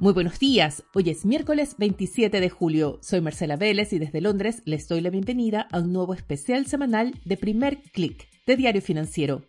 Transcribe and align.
Muy 0.00 0.12
buenos 0.12 0.40
días, 0.40 0.82
hoy 0.92 1.08
es 1.08 1.24
miércoles 1.24 1.76
27 1.78 2.40
de 2.40 2.50
julio. 2.50 2.98
Soy 3.00 3.20
Marcela 3.20 3.54
Vélez 3.54 3.92
y 3.92 4.00
desde 4.00 4.20
Londres 4.20 4.60
les 4.64 4.88
doy 4.88 5.00
la 5.00 5.08
bienvenida 5.08 5.68
a 5.70 5.78
un 5.78 5.92
nuevo 5.92 6.14
especial 6.14 6.66
semanal 6.66 7.14
de 7.24 7.36
primer 7.36 7.80
clic 7.92 8.28
de 8.44 8.56
Diario 8.56 8.82
Financiero. 8.82 9.42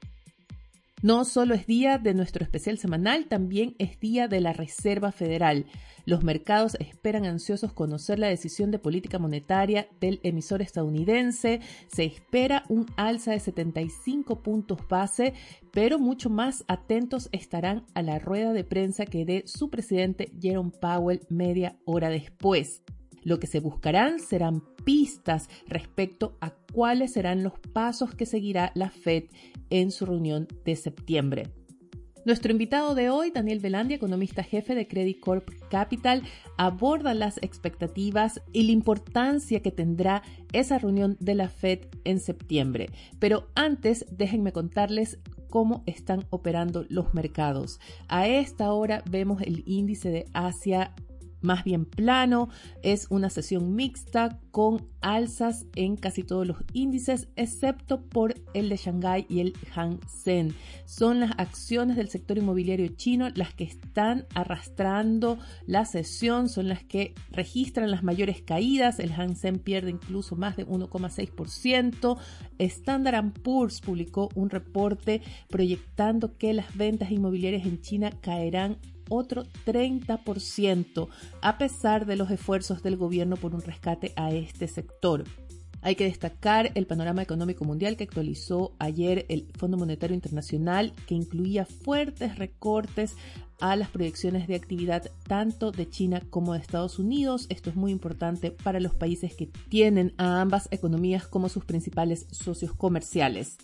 No 1.06 1.24
solo 1.24 1.54
es 1.54 1.68
día 1.68 2.00
de 2.00 2.16
nuestro 2.16 2.44
especial 2.44 2.80
semanal, 2.80 3.28
también 3.28 3.76
es 3.78 4.00
día 4.00 4.28
de 4.28 4.42
la 4.42 4.54
Reserva 4.54 5.12
Federal. 5.12 5.68
Los 6.08 6.24
mercados 6.24 6.78
esperan 6.80 7.28
ansiosos 7.28 7.74
conocer 7.74 8.18
la 8.18 8.26
decisión 8.26 8.72
de 8.72 8.80
política 8.80 9.20
monetaria 9.20 9.88
del 10.02 10.20
emisor 10.24 10.64
estadounidense. 10.64 11.62
Se 11.94 12.06
espera 12.06 12.64
un 12.70 12.88
alza 12.98 13.34
de 13.34 13.40
75 13.40 14.42
puntos 14.42 14.80
base, 14.90 15.36
pero 15.72 16.00
mucho 16.00 16.32
más 16.32 16.66
atentos 16.68 17.30
estarán 17.32 17.86
a 17.94 18.02
la 18.02 18.18
rueda 18.18 18.52
de 18.52 18.64
prensa 18.64 19.06
que 19.06 19.26
dé 19.26 19.44
su 19.46 19.70
presidente 19.70 20.32
Jerome 20.42 20.72
Powell 20.72 21.22
media 21.30 21.78
hora 21.86 22.10
después. 22.10 22.82
Lo 23.26 23.40
que 23.40 23.48
se 23.48 23.60
buscarán 23.60 24.20
serán 24.20 24.64
pistas 24.86 25.50
respecto 25.68 26.38
a 26.40 26.52
cuáles 26.52 27.14
serán 27.14 27.44
los 27.44 27.60
pasos 27.74 28.14
que 28.14 28.26
seguirá 28.26 28.72
la 28.76 28.92
Fed 28.92 29.26
en 29.70 29.92
su 29.92 30.06
reunión 30.06 30.48
de 30.64 30.76
septiembre. 30.76 31.50
Nuestro 32.24 32.52
invitado 32.52 32.96
de 32.96 33.10
hoy, 33.10 33.30
Daniel 33.32 33.60
Velandia, 33.60 33.98
economista 33.98 34.42
jefe 34.44 34.74
de 34.74 34.88
Credit 34.88 35.20
Corp 35.20 35.48
Capital, 35.70 36.24
aborda 36.58 37.14
las 37.14 37.38
expectativas 37.38 38.42
y 38.52 38.64
la 38.64 38.72
importancia 38.72 39.60
que 39.62 39.72
tendrá 39.72 40.24
esa 40.52 40.80
reunión 40.80 41.18
de 41.20 41.36
la 41.36 41.50
Fed 41.50 41.82
en 42.04 42.20
septiembre. 42.20 42.90
Pero 43.20 43.48
antes, 43.54 44.06
déjenme 44.10 44.54
contarles 44.54 45.20
cómo 45.50 45.84
están 45.86 46.26
operando 46.32 46.86
los 46.90 47.14
mercados. 47.14 47.80
A 48.08 48.28
esta 48.28 48.72
hora 48.74 49.04
vemos 49.10 49.42
el 49.44 49.64
índice 49.68 50.10
de 50.10 50.26
Asia 50.34 50.96
más 51.46 51.64
bien 51.64 51.86
plano. 51.86 52.50
Es 52.84 53.08
una 53.10 53.30
sesión 53.30 53.76
mixta 53.76 54.40
con 54.52 54.88
alzas 55.02 55.66
en 55.76 55.96
casi 55.98 56.24
todos 56.24 56.48
los 56.48 56.58
índices, 56.74 57.28
excepto 57.36 58.02
por 58.02 58.34
el 58.54 58.70
de 58.70 58.78
Shanghai 58.78 59.26
y 59.30 59.40
el 59.42 59.54
Hang 59.74 60.00
Seng. 60.08 60.54
Son 60.86 61.20
las 61.20 61.32
acciones 61.38 61.96
del 61.96 62.10
sector 62.10 62.38
inmobiliario 62.38 62.88
chino 62.88 63.30
las 63.36 63.54
que 63.54 63.66
están 63.66 64.26
arrastrando 64.34 65.38
la 65.68 65.86
sesión, 65.86 66.50
son 66.50 66.68
las 66.70 66.84
que 66.84 67.14
registran 67.32 67.92
las 67.92 68.04
mayores 68.04 68.42
caídas. 68.42 69.00
El 69.00 69.12
Hang 69.12 69.36
Seng 69.36 69.60
pierde 69.60 69.92
incluso 69.92 70.36
más 70.36 70.58
de 70.58 70.66
1,6%. 70.66 72.18
Standard 72.58 73.32
Poor's 73.44 73.82
publicó 73.82 74.30
un 74.36 74.50
reporte 74.50 75.22
proyectando 75.50 76.38
que 76.38 76.54
las 76.54 76.76
ventas 76.76 77.12
inmobiliarias 77.12 77.66
en 77.66 77.82
China 77.82 78.12
caerán 78.22 78.78
otro 79.10 79.44
30%, 79.66 81.08
a 81.42 81.58
pesar 81.58 82.06
de 82.06 82.16
los 82.16 82.32
esfuerzos 82.32 82.84
del 82.84 82.98
gobierno 82.98 83.38
por 83.38 83.56
un 83.56 83.62
rescate 83.62 84.14
a 84.16 84.32
este 84.32 84.68
sector. 84.68 85.24
Hay 85.82 85.96
que 85.96 86.06
destacar 86.06 86.72
el 86.74 86.88
panorama 86.88 87.22
económico 87.22 87.64
mundial 87.64 87.96
que 87.96 88.06
actualizó 88.06 88.74
ayer 88.80 89.28
el 89.30 89.48
Fondo 89.56 89.78
Monetario 89.78 90.16
Internacional, 90.16 90.94
que 91.06 91.14
incluía 91.14 91.66
fuertes 91.66 92.40
recortes 92.40 93.16
a 93.60 93.76
las 93.76 93.90
proyecciones 93.90 94.48
de 94.48 94.56
actividad 94.56 95.12
tanto 95.28 95.72
de 95.72 95.88
China 95.88 96.22
como 96.32 96.54
de 96.54 96.60
Estados 96.60 96.98
Unidos. 96.98 97.46
Esto 97.50 97.70
es 97.70 97.76
muy 97.76 97.92
importante 97.92 98.50
para 98.50 98.80
los 98.80 98.96
países 98.96 99.36
que 99.36 99.52
tienen 99.70 100.16
a 100.18 100.42
ambas 100.42 100.68
economías 100.72 101.28
como 101.28 101.50
sus 101.50 101.66
principales 101.66 102.26
socios 102.32 102.74
comerciales. 102.74 103.58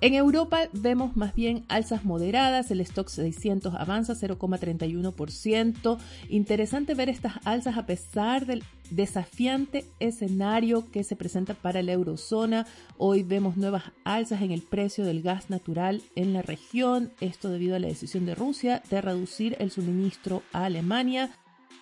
En 0.00 0.14
Europa 0.14 0.68
vemos 0.72 1.16
más 1.16 1.34
bien 1.34 1.64
alzas 1.66 2.04
moderadas, 2.04 2.70
el 2.70 2.80
stock 2.82 3.08
600 3.08 3.74
avanza 3.74 4.14
0,31%. 4.14 5.98
Interesante 6.28 6.94
ver 6.94 7.08
estas 7.08 7.44
alzas 7.44 7.76
a 7.76 7.84
pesar 7.84 8.46
del 8.46 8.62
desafiante 8.90 9.86
escenario 9.98 10.88
que 10.92 11.02
se 11.02 11.16
presenta 11.16 11.54
para 11.54 11.82
la 11.82 11.90
eurozona. 11.92 12.64
Hoy 12.96 13.24
vemos 13.24 13.56
nuevas 13.56 13.90
alzas 14.04 14.42
en 14.42 14.52
el 14.52 14.62
precio 14.62 15.04
del 15.04 15.20
gas 15.20 15.50
natural 15.50 16.00
en 16.14 16.32
la 16.32 16.42
región, 16.42 17.10
esto 17.20 17.48
debido 17.48 17.74
a 17.74 17.80
la 17.80 17.88
decisión 17.88 18.24
de 18.24 18.36
Rusia 18.36 18.84
de 18.90 19.00
reducir 19.00 19.56
el 19.58 19.72
suministro 19.72 20.44
a 20.52 20.66
Alemania 20.66 21.32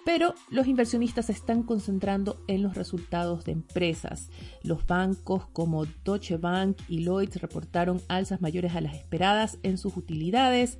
pero 0.07 0.37
los 0.51 0.69
inversionistas 0.69 1.27
se 1.27 1.33
están 1.33 1.65
concentrando 1.65 2.41
en 2.47 2.63
los 2.63 2.77
resultados 2.77 3.45
de 3.45 3.51
empresas. 3.51 4.31
Los 4.63 4.87
bancos 4.87 5.49
como 5.49 5.85
Deutsche 6.05 6.37
Bank 6.37 6.79
y 6.89 7.03
Lloyds 7.03 7.41
reportaron 7.43 8.01
alzas 8.07 8.41
mayores 8.41 8.77
a 8.77 8.81
las 8.81 8.95
esperadas 8.95 9.59
en 9.65 9.79
sus 9.79 9.97
utilidades, 9.97 10.79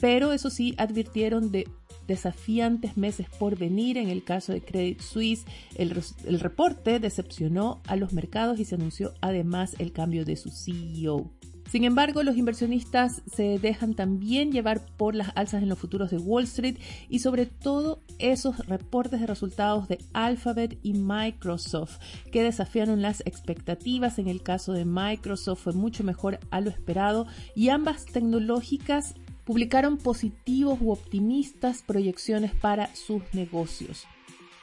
pero 0.00 0.32
eso 0.32 0.50
sí 0.50 0.74
advirtieron 0.76 1.52
de 1.52 1.68
desafiantes 2.08 2.96
meses 2.96 3.28
por 3.38 3.56
venir. 3.56 3.96
En 3.96 4.08
el 4.08 4.24
caso 4.24 4.52
de 4.52 4.60
Credit 4.60 5.00
Suisse, 5.00 5.44
el, 5.76 5.96
el, 6.24 6.40
reporte 6.40 6.98
decepcionó 6.98 7.80
a 7.86 7.94
los 7.94 8.12
mercados 8.12 8.58
y 8.58 8.64
se 8.64 8.74
anunció 8.74 9.14
además 9.20 9.76
el 9.78 9.92
cambio 9.92 10.24
de 10.24 10.34
su 10.34 10.50
CEO. 10.50 11.30
Sin 11.70 11.84
embargo, 11.84 12.22
los 12.22 12.36
inversionistas 12.36 13.22
se 13.26 13.58
dejan 13.58 13.94
también 13.94 14.52
llevar 14.52 14.84
por 14.96 15.14
las 15.14 15.32
alzas 15.34 15.62
en 15.62 15.68
los 15.68 15.78
futuros 15.78 16.10
de 16.10 16.18
Wall 16.18 16.44
Street 16.44 16.76
y 17.08 17.18
sobre 17.18 17.46
todo 17.46 18.00
esos 18.18 18.66
reportes 18.66 19.20
de 19.20 19.26
resultados 19.26 19.88
de 19.88 19.98
Alphabet 20.12 20.78
y 20.82 20.92
Microsoft 20.92 21.98
que 22.30 22.42
desafiaron 22.42 23.02
las 23.02 23.22
expectativas. 23.26 24.18
En 24.18 24.28
el 24.28 24.42
caso 24.42 24.72
de 24.72 24.84
Microsoft 24.84 25.62
fue 25.62 25.72
mucho 25.72 26.04
mejor 26.04 26.38
a 26.50 26.60
lo 26.60 26.70
esperado 26.70 27.26
y 27.56 27.70
ambas 27.70 28.04
tecnológicas 28.06 29.14
publicaron 29.44 29.98
positivos 29.98 30.78
u 30.80 30.90
optimistas 30.90 31.82
proyecciones 31.82 32.54
para 32.54 32.94
sus 32.94 33.22
negocios. 33.32 34.06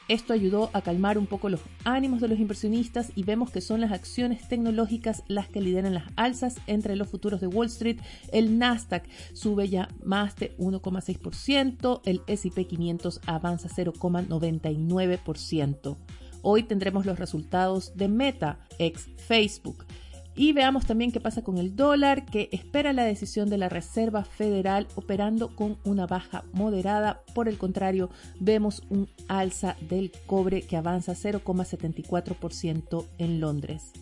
Esto 0.08 0.32
ayudó 0.32 0.70
a 0.72 0.82
calmar 0.82 1.16
un 1.16 1.26
poco 1.26 1.48
los 1.48 1.60
ánimos 1.84 2.20
de 2.20 2.26
los 2.28 2.38
inversionistas 2.38 3.12
y 3.14 3.22
vemos 3.22 3.50
que 3.50 3.60
son 3.60 3.80
las 3.80 3.92
acciones 3.92 4.48
tecnológicas 4.48 5.22
las 5.28 5.48
que 5.48 5.60
lideran 5.60 5.94
las 5.94 6.04
alzas 6.16 6.56
entre 6.66 6.96
los 6.96 7.08
futuros 7.08 7.40
de 7.40 7.46
Wall 7.46 7.68
Street. 7.68 8.00
El 8.32 8.58
Nasdaq 8.58 9.04
sube 9.32 9.68
ya 9.68 9.88
más 10.04 10.34
de 10.36 10.56
1,6%, 10.58 12.00
el 12.04 12.22
SP 12.26 12.66
500 12.66 13.20
avanza 13.26 13.68
0,99%. 13.68 15.96
Hoy 16.42 16.64
tendremos 16.64 17.06
los 17.06 17.20
resultados 17.20 17.96
de 17.96 18.08
Meta, 18.08 18.58
ex 18.78 19.08
Facebook. 19.16 19.86
Y 20.34 20.52
veamos 20.52 20.86
también 20.86 21.12
qué 21.12 21.20
pasa 21.20 21.42
con 21.42 21.58
el 21.58 21.76
dólar, 21.76 22.24
que 22.24 22.48
espera 22.52 22.92
la 22.92 23.04
decisión 23.04 23.50
de 23.50 23.58
la 23.58 23.68
Reserva 23.68 24.24
Federal 24.24 24.88
operando 24.94 25.54
con 25.54 25.76
una 25.84 26.06
baja 26.06 26.44
moderada. 26.52 27.22
Por 27.34 27.48
el 27.48 27.58
contrario, 27.58 28.08
vemos 28.40 28.82
un 28.88 29.08
alza 29.28 29.76
del 29.88 30.10
cobre 30.26 30.62
que 30.62 30.76
avanza 30.78 31.12
0,74% 31.12 33.06
en 33.18 33.40
Londres. 33.40 33.92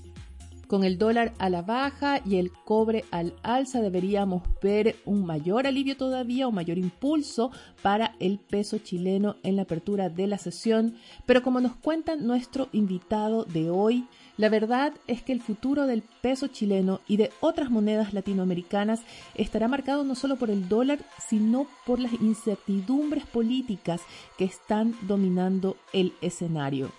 Con 0.71 0.85
el 0.85 0.99
dólar 0.99 1.33
a 1.39 1.51
la 1.51 1.63
baja 1.63 2.21
y 2.25 2.37
el 2.37 2.53
cobre 2.53 3.05
al 3.11 3.35
alza 3.43 3.81
deberíamos 3.81 4.45
ver 4.62 4.95
un 5.05 5.27
mayor 5.27 5.67
alivio 5.67 5.97
todavía 5.97 6.47
o 6.47 6.53
mayor 6.53 6.79
impulso 6.79 7.51
para 7.83 8.15
el 8.21 8.39
peso 8.39 8.79
chileno 8.79 9.35
en 9.43 9.57
la 9.57 9.62
apertura 9.62 10.11
de 10.11 10.29
la 10.29 10.39
sesión. 10.39 10.95
Pero 11.27 11.43
como 11.43 11.61
nos 11.61 11.75
cuenta 11.75 12.15
nuestro 12.15 12.69
invitado 12.71 13.43
de 13.43 13.69
hoy, 13.69 14.07
la 14.41 14.49
verdad 14.49 14.95
es 15.06 15.21
que 15.21 15.33
el 15.33 15.43
futuro 15.43 15.87
del 15.87 16.03
peso 16.23 16.47
chileno 16.47 17.03
y 17.06 17.19
de 17.19 17.31
otras 17.41 17.69
monedas 17.69 18.15
latinoamericanas 18.15 19.03
estará 19.34 19.69
marcado 19.69 20.03
no 20.03 20.15
solo 20.15 20.37
por 20.37 20.49
el 20.49 20.67
dólar, 20.67 21.01
sino 21.28 21.67
por 21.84 22.01
las 22.01 22.15
incertidumbres 22.15 23.27
políticas 23.27 24.00
que 24.39 24.47
están 24.47 24.95
dominando 25.03 25.77
el 25.93 26.15
escenario. 26.23 26.91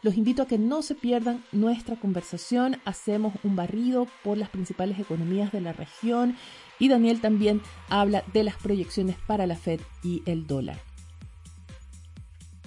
Los 0.00 0.16
invito 0.16 0.40
a 0.40 0.46
que 0.46 0.56
no 0.56 0.80
se 0.80 0.94
pierdan 0.94 1.44
nuestra 1.52 1.96
conversación. 1.96 2.78
Hacemos 2.86 3.34
un 3.44 3.54
barrido 3.54 4.06
por 4.24 4.38
las 4.38 4.48
principales 4.48 4.98
economías 4.98 5.52
de 5.52 5.60
la 5.60 5.74
región 5.74 6.36
y 6.78 6.88
Daniel 6.88 7.20
también 7.20 7.60
habla 7.90 8.24
de 8.32 8.44
las 8.44 8.56
proyecciones 8.56 9.16
para 9.26 9.46
la 9.46 9.56
Fed 9.56 9.80
y 10.02 10.22
el 10.24 10.46
dólar. 10.46 10.87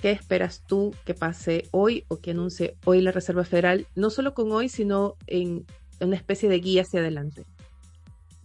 ¿Qué 0.02 0.10
esperas 0.10 0.64
tú 0.66 0.96
que 1.06 1.14
pase 1.14 1.68
hoy 1.70 2.06
o 2.08 2.18
que 2.18 2.32
anuncie 2.32 2.76
hoy 2.86 3.02
la 3.02 3.12
Reserva 3.12 3.46
Federal, 3.46 3.86
no 3.96 4.10
solo 4.10 4.34
con 4.34 4.52
hoy, 4.52 4.68
sino 4.68 5.16
en 5.28 5.66
una 6.00 6.16
especie 6.16 6.50
de 6.50 6.60
guía 6.60 6.82
hacia 6.82 7.02
adelante? 7.02 7.46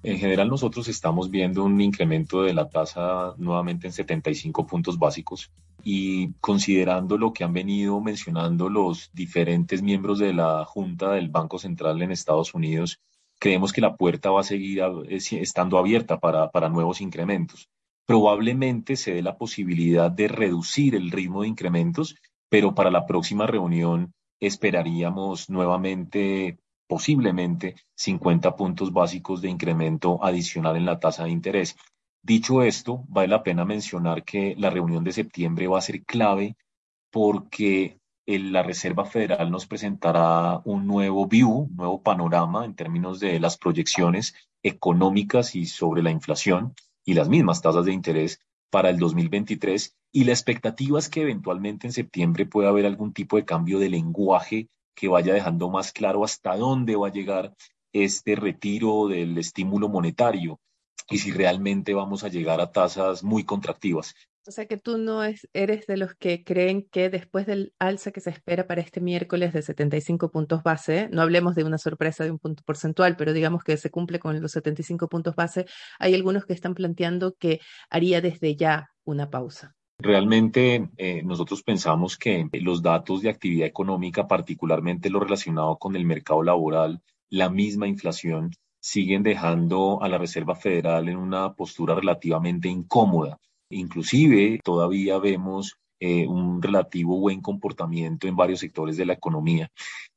En 0.03 0.19
general 0.19 0.49
nosotros 0.49 0.87
estamos 0.89 1.31
viendo 1.31 1.65
un 1.65 1.81
incremento 1.81 2.43
de 2.43 2.53
la 2.53 2.69
tasa 2.69 3.35
nuevamente 3.39 3.87
en 3.87 3.95
75 3.95 4.67
puntos 4.67 4.99
básicos 4.99 5.51
y 5.83 6.33
considerando 6.35 7.17
lo 7.17 7.33
que 7.33 7.43
han 7.43 7.55
venido 7.55 8.01
mencionando 8.01 8.69
los 8.69 9.11
diferentes 9.15 9.83
miembros 9.83 10.19
de 10.19 10.35
la 10.35 10.65
Junta 10.67 11.13
del 11.13 11.31
Banco 11.31 11.59
Central 11.59 12.03
en 12.03 12.13
Estados 12.13 12.53
Unidos, 12.53 13.01
creemos 13.39 13.73
que 13.73 13.81
la 13.81 13.97
puerta 13.97 14.31
va 14.31 14.43
a 14.43 14.45
seguir 14.45 14.83
estando 15.09 15.79
abierta 15.79 16.21
para, 16.21 16.51
para 16.51 16.69
nuevos 16.69 17.01
incrementos. 17.01 17.71
Probablemente 18.07 18.95
se 18.97 19.15
dé 19.15 19.23
la 19.23 19.37
posibilidad 19.37 20.11
de 20.11 20.29
reducir 20.29 20.95
el 20.95 21.11
ritmo 21.11 21.43
de 21.43 21.49
incrementos, 21.49 22.17
pero 22.49 22.75
para 22.75 22.91
la 22.91 23.05
próxima 23.05 23.47
reunión 23.47 24.15
esperaríamos 24.41 25.51
nuevamente 25.51 26.59
posiblemente 26.87 27.75
50 27.97 28.55
puntos 28.55 28.93
básicos 28.93 29.43
de 29.43 29.49
incremento 29.49 30.23
adicional 30.23 30.77
en 30.77 30.87
la 30.87 31.01
tasa 31.01 31.25
de 31.25 31.31
interés. 31.31 31.77
Dicho 32.23 32.63
esto, 32.63 33.05
vale 33.09 33.29
la 33.29 33.43
pena 33.43 33.65
mencionar 33.65 34.23
que 34.25 34.55
la 34.57 34.71
reunión 34.71 35.03
de 35.03 35.13
septiembre 35.13 35.67
va 35.67 35.79
a 35.79 35.83
ser 35.83 36.05
clave 36.05 36.57
porque 37.11 37.99
la 38.27 38.63
Reserva 38.63 39.05
Federal 39.05 39.51
nos 39.51 39.67
presentará 39.67 40.61
un 40.65 40.87
nuevo 40.87 41.27
view, 41.27 41.69
un 41.71 41.77
nuevo 41.77 42.03
panorama 42.03 42.65
en 42.65 42.75
términos 42.75 43.21
de 43.21 43.39
las 43.41 43.57
proyecciones 43.57 44.35
económicas 44.63 45.55
y 45.55 45.67
sobre 45.67 46.03
la 46.03 46.11
inflación 46.11 46.75
y 47.07 47.15
las 47.15 47.29
mismas 47.31 47.63
tasas 47.63 47.87
de 47.87 47.93
interés 47.93 48.41
para 48.71 48.91
el 48.91 48.99
2023 48.99 49.97
y 50.13 50.25
la 50.25 50.33
expectativa 50.33 50.99
es 50.99 51.09
que 51.09 51.23
eventualmente 51.23 51.87
en 51.87 51.93
septiembre 51.93 52.45
pueda 52.45 52.69
haber 52.69 52.85
algún 52.85 53.13
tipo 53.13 53.37
de 53.37 53.45
cambio 53.45 53.79
de 53.79 53.89
lenguaje 53.89 54.69
que 54.95 55.09
vaya 55.09 55.33
dejando 55.33 55.71
más 55.71 55.93
claro 55.93 56.25
hasta 56.25 56.57
dónde 56.57 56.97
va 56.97 57.09
a 57.09 57.13
llegar 57.13 57.55
este 57.93 58.35
retiro 58.35 59.09
del 59.09 59.39
estímulo 59.39 59.89
monetario 59.89 60.59
y 61.09 61.19
si 61.19 61.31
realmente 61.31 61.95
vamos 61.95 62.25
a 62.25 62.29
llegar 62.29 62.61
a 62.61 62.73
tasas 62.73 63.23
muy 63.23 63.45
contractivas. 63.45 64.15
O 64.49 64.53
sea 64.53 64.67
que 64.67 64.77
tú 64.77 64.97
no 64.97 65.25
eres 65.25 65.87
de 65.89 65.97
los 65.97 66.15
que 66.15 66.45
creen 66.45 66.87
que 66.93 67.11
después 67.11 67.47
del 67.47 67.73
alza 67.81 68.13
que 68.13 68.21
se 68.21 68.31
espera 68.31 68.69
para 68.69 68.81
este 68.81 69.01
miércoles 69.01 69.53
de 69.53 69.61
75 69.61 70.31
puntos 70.31 70.63
base, 70.63 71.09
no 71.11 71.23
hablemos 71.23 71.57
de 71.57 71.65
una 71.65 71.79
sorpresa 71.79 72.23
de 72.23 72.31
un 72.31 72.39
punto 72.39 72.63
porcentual, 72.65 73.17
pero 73.17 73.33
digamos 73.33 73.65
que 73.65 73.77
se 73.77 73.91
cumple 73.91 74.21
con 74.21 74.41
los 74.41 74.53
75 74.53 75.09
puntos 75.09 75.35
base, 75.35 75.67
hay 75.99 76.15
algunos 76.15 76.47
que 76.47 76.53
están 76.53 76.75
planteando 76.75 77.35
que 77.35 77.61
haría 77.91 78.21
desde 78.21 78.55
ya 78.55 78.91
una 79.05 79.31
pausa. 79.31 79.75
Realmente 79.99 80.91
eh, 80.97 81.23
nosotros 81.25 81.65
pensamos 81.65 82.17
que 82.17 82.49
los 82.53 82.83
datos 82.83 83.23
de 83.23 83.31
actividad 83.31 83.67
económica, 83.67 84.29
particularmente 84.29 85.11
lo 85.11 85.19
relacionado 85.19 85.77
con 85.77 85.97
el 85.97 86.05
mercado 86.05 86.45
laboral, 86.45 87.03
la 87.31 87.51
misma 87.51 87.89
inflación, 87.89 88.53
siguen 88.79 89.25
dejando 89.25 90.01
a 90.03 90.09
la 90.09 90.19
Reserva 90.19 90.55
Federal 90.55 91.09
en 91.09 91.17
una 91.17 91.55
postura 91.55 91.97
relativamente 91.97 92.69
incómoda 92.69 93.41
Inclusive 93.71 94.61
todavía 94.63 95.19
vemos 95.19 95.77
eh, 95.99 96.27
un 96.27 96.61
relativo 96.61 97.19
buen 97.19 97.41
comportamiento 97.41 98.29
en 98.29 98.37
varios 98.37 98.61
sectores 98.61 98.97
de 98.97 99.07
la 99.07 99.15
economía. 99.15 99.71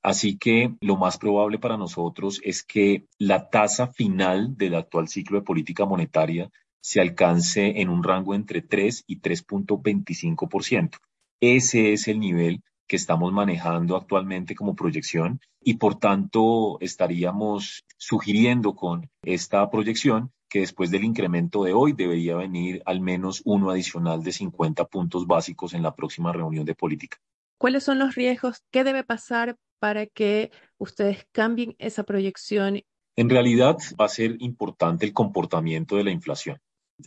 Así 0.04 0.38
que 0.38 0.75
lo 0.81 0.98
más 0.98 1.18
probable 1.18 1.57
para 1.57 1.78
nosotros 1.78 2.42
es 2.44 2.63
que 2.63 3.06
la 3.18 3.50
tasa 3.50 3.88
final 3.88 4.57
del 4.57 4.75
actual 4.75 5.07
ciclo 5.07 5.40
de 5.40 5.46
política 5.46 5.86
monetaria 5.86 6.50
se 6.81 7.00
alcance 7.00 7.81
en 7.81 7.90
un 7.90 8.04
rango 8.04 8.36
entre 8.36 8.62
3 8.62 9.04
y 9.07 9.22
3.25%. 9.22 10.98
Ese 11.42 11.94
es 11.94 12.07
el 12.10 12.19
nivel 12.19 12.62
que 12.88 12.95
estamos 12.95 13.31
manejando 13.31 13.95
actualmente 13.95 14.56
como 14.56 14.75
proyección 14.75 15.40
y 15.62 15.75
por 15.75 15.95
tanto 15.95 16.78
estaríamos 16.81 17.86
sugiriendo 17.98 18.75
con 18.75 19.10
esta 19.24 19.69
proyección 19.69 20.31
que 20.50 20.60
después 20.60 20.90
del 20.92 21.04
incremento 21.04 21.63
de 21.63 21.74
hoy 21.74 21.94
debería 21.94 22.36
venir 22.36 22.81
al 22.86 23.00
menos 23.00 23.42
uno 23.46 23.69
adicional 23.69 24.24
de 24.24 24.31
50 24.31 24.86
puntos 24.86 25.28
básicos 25.28 25.74
en 25.74 25.84
la 25.84 25.96
próxima 25.96 26.34
reunión 26.34 26.66
de 26.66 26.75
política. 26.75 27.18
¿Cuáles 27.57 27.84
son 27.84 28.00
los 28.00 28.16
riesgos? 28.16 28.63
¿Qué 28.72 28.84
debe 28.84 29.04
pasar 29.04 29.57
para 29.80 30.06
que 30.06 30.51
ustedes 30.78 31.28
cambien 31.31 31.75
esa 31.78 32.04
proyección? 32.04 32.81
En 33.16 33.30
realidad 33.30 33.78
va 34.00 34.06
a 34.06 34.10
ser 34.10 34.38
importante 34.40 35.06
el 35.06 35.13
comportamiento 35.13 35.98
de 35.98 36.06
la 36.06 36.12
inflación, 36.12 36.60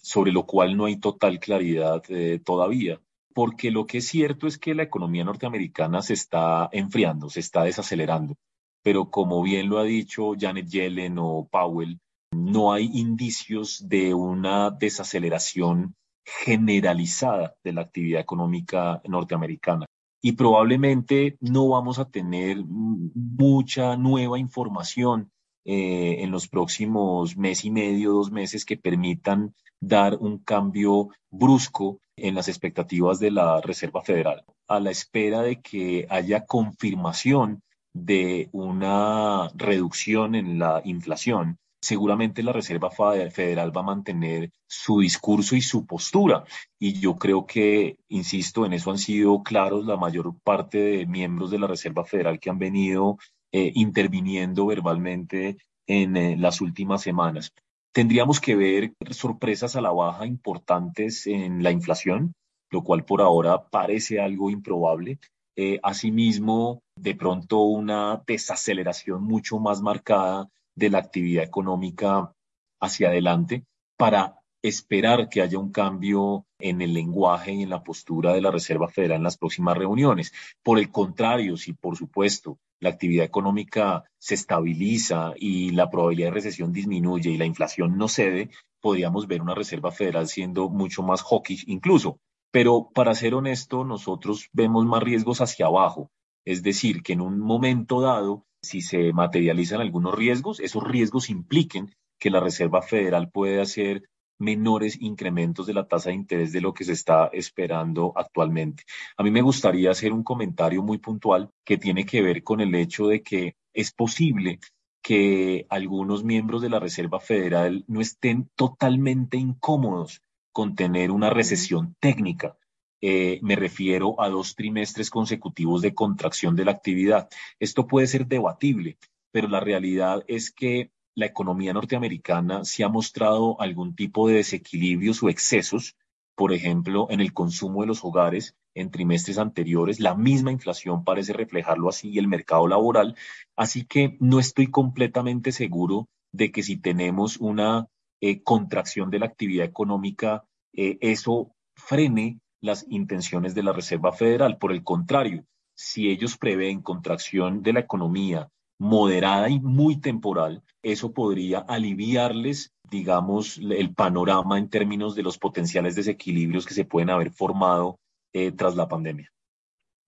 sobre 0.02 0.30
lo 0.30 0.46
cual 0.46 0.76
no 0.76 0.84
hay 0.84 0.98
total 0.98 1.38
claridad 1.38 2.02
eh, 2.08 2.40
todavía, 2.44 3.00
porque 3.34 3.70
lo 3.70 3.86
que 3.86 3.98
es 3.98 4.08
cierto 4.08 4.46
es 4.46 4.58
que 4.58 4.74
la 4.74 4.82
economía 4.82 5.24
norteamericana 5.24 6.02
se 6.02 6.14
está 6.14 6.68
enfriando, 6.72 7.30
se 7.30 7.40
está 7.40 7.64
desacelerando, 7.64 8.36
pero 8.82 9.10
como 9.10 9.42
bien 9.42 9.68
lo 9.68 9.78
ha 9.78 9.84
dicho 9.84 10.32
Janet 10.38 10.68
Yellen 10.68 11.16
o 11.18 11.48
Powell, 11.50 11.98
no 12.32 12.72
hay 12.72 12.90
indicios 12.92 13.88
de 13.88 14.14
una 14.14 14.70
desaceleración 14.70 15.94
generalizada 16.24 17.54
de 17.62 17.72
la 17.72 17.82
actividad 17.82 18.20
económica 18.20 19.00
norteamericana. 19.06 19.86
Y 20.20 20.32
probablemente 20.32 21.36
no 21.40 21.68
vamos 21.68 21.98
a 21.98 22.08
tener 22.08 22.58
mucha 22.64 23.96
nueva 23.96 24.38
información 24.38 25.30
eh, 25.64 26.16
en 26.20 26.30
los 26.30 26.48
próximos 26.48 27.36
mes 27.36 27.64
y 27.64 27.70
medio, 27.70 28.12
dos 28.12 28.30
meses 28.30 28.64
que 28.64 28.76
permitan 28.76 29.54
dar 29.80 30.16
un 30.16 30.38
cambio 30.38 31.08
brusco 31.30 32.00
en 32.16 32.34
las 32.34 32.48
expectativas 32.48 33.18
de 33.18 33.32
la 33.32 33.60
Reserva 33.60 34.02
Federal, 34.02 34.44
a 34.68 34.80
la 34.80 34.90
espera 34.90 35.42
de 35.42 35.60
que 35.60 36.06
haya 36.08 36.46
confirmación 36.46 37.62
de 37.92 38.48
una 38.52 39.50
reducción 39.54 40.34
en 40.34 40.58
la 40.58 40.82
inflación 40.84 41.58
seguramente 41.82 42.42
la 42.44 42.52
Reserva 42.52 42.90
Federal 42.90 43.76
va 43.76 43.80
a 43.80 43.84
mantener 43.84 44.50
su 44.68 45.00
discurso 45.00 45.56
y 45.56 45.60
su 45.60 45.84
postura. 45.84 46.44
Y 46.78 47.00
yo 47.00 47.16
creo 47.16 47.44
que, 47.44 47.96
insisto, 48.08 48.64
en 48.64 48.72
eso 48.72 48.90
han 48.92 48.98
sido 48.98 49.42
claros 49.42 49.84
la 49.84 49.96
mayor 49.96 50.32
parte 50.42 50.78
de 50.78 51.06
miembros 51.06 51.50
de 51.50 51.58
la 51.58 51.66
Reserva 51.66 52.04
Federal 52.04 52.38
que 52.38 52.50
han 52.50 52.58
venido 52.58 53.18
eh, 53.50 53.72
interviniendo 53.74 54.66
verbalmente 54.66 55.58
en 55.86 56.16
eh, 56.16 56.36
las 56.38 56.60
últimas 56.60 57.02
semanas. 57.02 57.52
Tendríamos 57.92 58.40
que 58.40 58.54
ver 58.54 58.94
sorpresas 59.10 59.76
a 59.76 59.80
la 59.80 59.90
baja 59.90 60.24
importantes 60.24 61.26
en 61.26 61.62
la 61.62 61.72
inflación, 61.72 62.32
lo 62.70 62.82
cual 62.82 63.04
por 63.04 63.20
ahora 63.20 63.68
parece 63.68 64.20
algo 64.20 64.50
improbable. 64.50 65.18
Eh, 65.56 65.80
asimismo, 65.82 66.80
de 66.96 67.14
pronto 67.14 67.60
una 67.62 68.22
desaceleración 68.26 69.24
mucho 69.24 69.58
más 69.58 69.82
marcada 69.82 70.48
de 70.74 70.90
la 70.90 70.98
actividad 70.98 71.44
económica 71.44 72.32
hacia 72.80 73.08
adelante 73.08 73.64
para 73.96 74.42
esperar 74.62 75.28
que 75.28 75.42
haya 75.42 75.58
un 75.58 75.72
cambio 75.72 76.46
en 76.58 76.80
el 76.80 76.94
lenguaje 76.94 77.52
y 77.52 77.62
en 77.62 77.70
la 77.70 77.82
postura 77.82 78.32
de 78.32 78.40
la 78.40 78.50
Reserva 78.50 78.88
Federal 78.88 79.18
en 79.18 79.24
las 79.24 79.36
próximas 79.36 79.76
reuniones. 79.76 80.32
Por 80.62 80.78
el 80.78 80.90
contrario, 80.90 81.56
si 81.56 81.72
por 81.72 81.96
supuesto 81.96 82.58
la 82.80 82.90
actividad 82.90 83.24
económica 83.24 84.04
se 84.18 84.34
estabiliza 84.34 85.34
y 85.36 85.70
la 85.70 85.90
probabilidad 85.90 86.28
de 86.28 86.34
recesión 86.34 86.72
disminuye 86.72 87.30
y 87.30 87.38
la 87.38 87.44
inflación 87.44 87.96
no 87.96 88.08
cede, 88.08 88.50
podríamos 88.80 89.26
ver 89.26 89.42
una 89.42 89.54
Reserva 89.54 89.90
Federal 89.90 90.28
siendo 90.28 90.68
mucho 90.68 91.02
más 91.02 91.22
hawkish 91.22 91.64
incluso. 91.68 92.18
Pero 92.52 92.90
para 92.92 93.14
ser 93.14 93.34
honesto, 93.34 93.84
nosotros 93.84 94.48
vemos 94.52 94.84
más 94.84 95.02
riesgos 95.02 95.40
hacia 95.40 95.66
abajo. 95.66 96.10
Es 96.44 96.62
decir, 96.62 97.02
que 97.02 97.14
en 97.14 97.20
un 97.20 97.40
momento 97.40 98.00
dado 98.00 98.44
si 98.62 98.80
se 98.80 99.12
materializan 99.12 99.80
algunos 99.80 100.14
riesgos, 100.14 100.60
esos 100.60 100.84
riesgos 100.84 101.30
impliquen 101.30 101.92
que 102.18 102.30
la 102.30 102.40
Reserva 102.40 102.80
Federal 102.82 103.30
puede 103.30 103.60
hacer 103.60 104.04
menores 104.38 105.00
incrementos 105.00 105.66
de 105.66 105.74
la 105.74 105.86
tasa 105.86 106.10
de 106.10 106.16
interés 106.16 106.52
de 106.52 106.60
lo 106.60 106.72
que 106.72 106.84
se 106.84 106.92
está 106.92 107.26
esperando 107.32 108.12
actualmente. 108.16 108.84
A 109.16 109.22
mí 109.22 109.30
me 109.30 109.42
gustaría 109.42 109.90
hacer 109.90 110.12
un 110.12 110.24
comentario 110.24 110.82
muy 110.82 110.98
puntual 110.98 111.50
que 111.64 111.78
tiene 111.78 112.04
que 112.04 112.22
ver 112.22 112.42
con 112.42 112.60
el 112.60 112.74
hecho 112.74 113.06
de 113.06 113.22
que 113.22 113.54
es 113.72 113.92
posible 113.92 114.58
que 115.02 115.66
algunos 115.68 116.22
miembros 116.24 116.62
de 116.62 116.70
la 116.70 116.78
Reserva 116.78 117.18
Federal 117.18 117.84
no 117.88 118.00
estén 118.00 118.48
totalmente 118.54 119.36
incómodos 119.36 120.22
con 120.52 120.74
tener 120.76 121.10
una 121.10 121.30
recesión 121.30 121.96
técnica. 121.98 122.56
Eh, 123.04 123.40
me 123.42 123.56
refiero 123.56 124.20
a 124.20 124.28
dos 124.28 124.54
trimestres 124.54 125.10
consecutivos 125.10 125.82
de 125.82 125.92
contracción 125.92 126.54
de 126.54 126.64
la 126.64 126.70
actividad. 126.70 127.28
Esto 127.58 127.88
puede 127.88 128.06
ser 128.06 128.26
debatible, 128.28 128.96
pero 129.32 129.48
la 129.48 129.58
realidad 129.58 130.24
es 130.28 130.52
que 130.52 130.92
la 131.16 131.26
economía 131.26 131.72
norteamericana 131.72 132.64
se 132.64 132.84
ha 132.84 132.88
mostrado 132.88 133.60
algún 133.60 133.96
tipo 133.96 134.28
de 134.28 134.36
desequilibrios 134.36 135.20
o 135.22 135.28
excesos, 135.28 135.96
por 136.36 136.52
ejemplo, 136.52 137.08
en 137.10 137.20
el 137.20 137.32
consumo 137.32 137.82
de 137.82 137.88
los 137.88 138.04
hogares 138.04 138.54
en 138.74 138.90
trimestres 138.90 139.36
anteriores. 139.36 139.98
La 139.98 140.14
misma 140.14 140.52
inflación 140.52 141.04
parece 141.04 141.32
reflejarlo 141.32 141.88
así 141.88 142.10
y 142.10 142.18
el 142.18 142.28
mercado 142.28 142.68
laboral. 142.68 143.16
Así 143.56 143.84
que 143.84 144.16
no 144.20 144.38
estoy 144.38 144.68
completamente 144.68 145.50
seguro 145.50 146.08
de 146.32 146.52
que 146.52 146.62
si 146.62 146.76
tenemos 146.76 147.36
una 147.36 147.88
eh, 148.20 148.42
contracción 148.42 149.10
de 149.10 149.18
la 149.18 149.26
actividad 149.26 149.66
económica, 149.66 150.44
eh, 150.72 150.98
eso 151.00 151.52
frene 151.76 152.38
las 152.62 152.86
intenciones 152.88 153.54
de 153.54 153.62
la 153.62 153.72
Reserva 153.72 154.12
Federal. 154.12 154.56
Por 154.56 154.72
el 154.72 154.82
contrario, 154.82 155.44
si 155.74 156.08
ellos 156.08 156.38
prevén 156.38 156.80
contracción 156.80 157.62
de 157.62 157.74
la 157.74 157.80
economía 157.80 158.48
moderada 158.78 159.50
y 159.50 159.60
muy 159.60 160.00
temporal, 160.00 160.62
eso 160.82 161.12
podría 161.12 161.58
aliviarles, 161.58 162.72
digamos, 162.90 163.58
el 163.58 163.94
panorama 163.94 164.58
en 164.58 164.68
términos 164.68 165.14
de 165.14 165.22
los 165.22 165.38
potenciales 165.38 165.94
desequilibrios 165.94 166.66
que 166.66 166.74
se 166.74 166.84
pueden 166.84 167.10
haber 167.10 167.30
formado 167.30 167.98
eh, 168.32 168.52
tras 168.52 168.74
la 168.76 168.88
pandemia. 168.88 169.30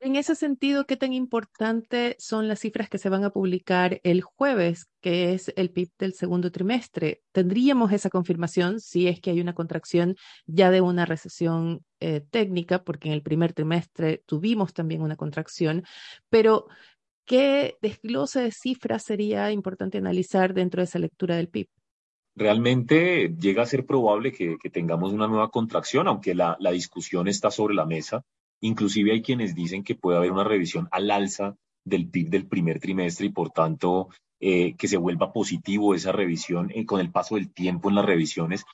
En 0.04 0.16
ese 0.16 0.34
sentido, 0.34 0.84
¿qué 0.84 0.98
tan 0.98 1.14
importante 1.14 2.14
son 2.18 2.46
las 2.46 2.60
cifras 2.60 2.90
que 2.90 2.98
se 2.98 3.08
van 3.08 3.24
a 3.24 3.30
publicar 3.30 4.02
el 4.04 4.20
jueves, 4.20 4.86
que 5.00 5.32
es 5.32 5.50
el 5.56 5.70
PIB 5.70 5.92
del 5.98 6.12
segundo 6.12 6.52
trimestre? 6.52 7.22
¿Tendríamos 7.32 7.90
esa 7.90 8.10
confirmación 8.10 8.80
si 8.80 9.08
es 9.08 9.18
que 9.22 9.30
hay 9.30 9.40
una 9.40 9.54
contracción 9.54 10.16
ya 10.44 10.70
de 10.70 10.82
una 10.82 11.06
recesión 11.06 11.86
eh, 12.00 12.20
técnica, 12.20 12.84
porque 12.84 13.08
en 13.08 13.14
el 13.14 13.22
primer 13.22 13.54
trimestre 13.54 14.22
tuvimos 14.26 14.74
también 14.74 15.00
una 15.00 15.16
contracción, 15.16 15.84
pero 16.28 16.66
¿qué 17.24 17.78
desglose 17.80 18.40
de 18.42 18.52
cifras 18.52 19.04
sería 19.04 19.52
importante 19.52 19.96
analizar 19.96 20.52
dentro 20.52 20.82
de 20.82 20.84
esa 20.84 20.98
lectura 20.98 21.36
del 21.36 21.48
PIB? 21.48 21.68
realmente 22.36 23.32
llega 23.38 23.62
a 23.62 23.66
ser 23.66 23.86
probable 23.86 24.32
que, 24.32 24.58
tengamos 24.70 25.12
una 25.12 25.28
nueva 25.28 25.48
contracción, 25.50 26.08
aunque 26.08 26.34
la, 26.34 26.56
la, 26.58 26.72
discusión 26.72 27.28
está 27.28 27.50
sobre 27.50 27.76
la 27.76 27.86
mesa. 27.86 28.24
Inclusive 28.64 29.12
hay 29.12 29.20
quienes 29.20 29.54
dicen 29.54 29.84
que 29.84 29.94
puede 29.94 30.16
haber 30.16 30.32
una 30.32 30.42
revisión 30.42 30.88
al 30.90 31.10
alza 31.10 31.54
del 31.84 32.08
PIB 32.08 32.30
del 32.30 32.46
primer 32.46 32.80
trimestre 32.80 33.26
y 33.26 33.28
por 33.28 33.50
tanto 33.50 34.08
eh, 34.40 34.74
que 34.76 34.88
se 34.88 34.96
vuelva 34.96 35.34
positivo 35.34 35.94
esa 35.94 36.12
revisión 36.12 36.70
eh, 36.74 36.86
con 36.86 36.98
el 36.98 37.12
paso 37.12 37.34
del 37.34 37.52
tiempo 37.52 37.90
en 37.90 37.96
las 37.96 38.06
revisiones. 38.06 38.64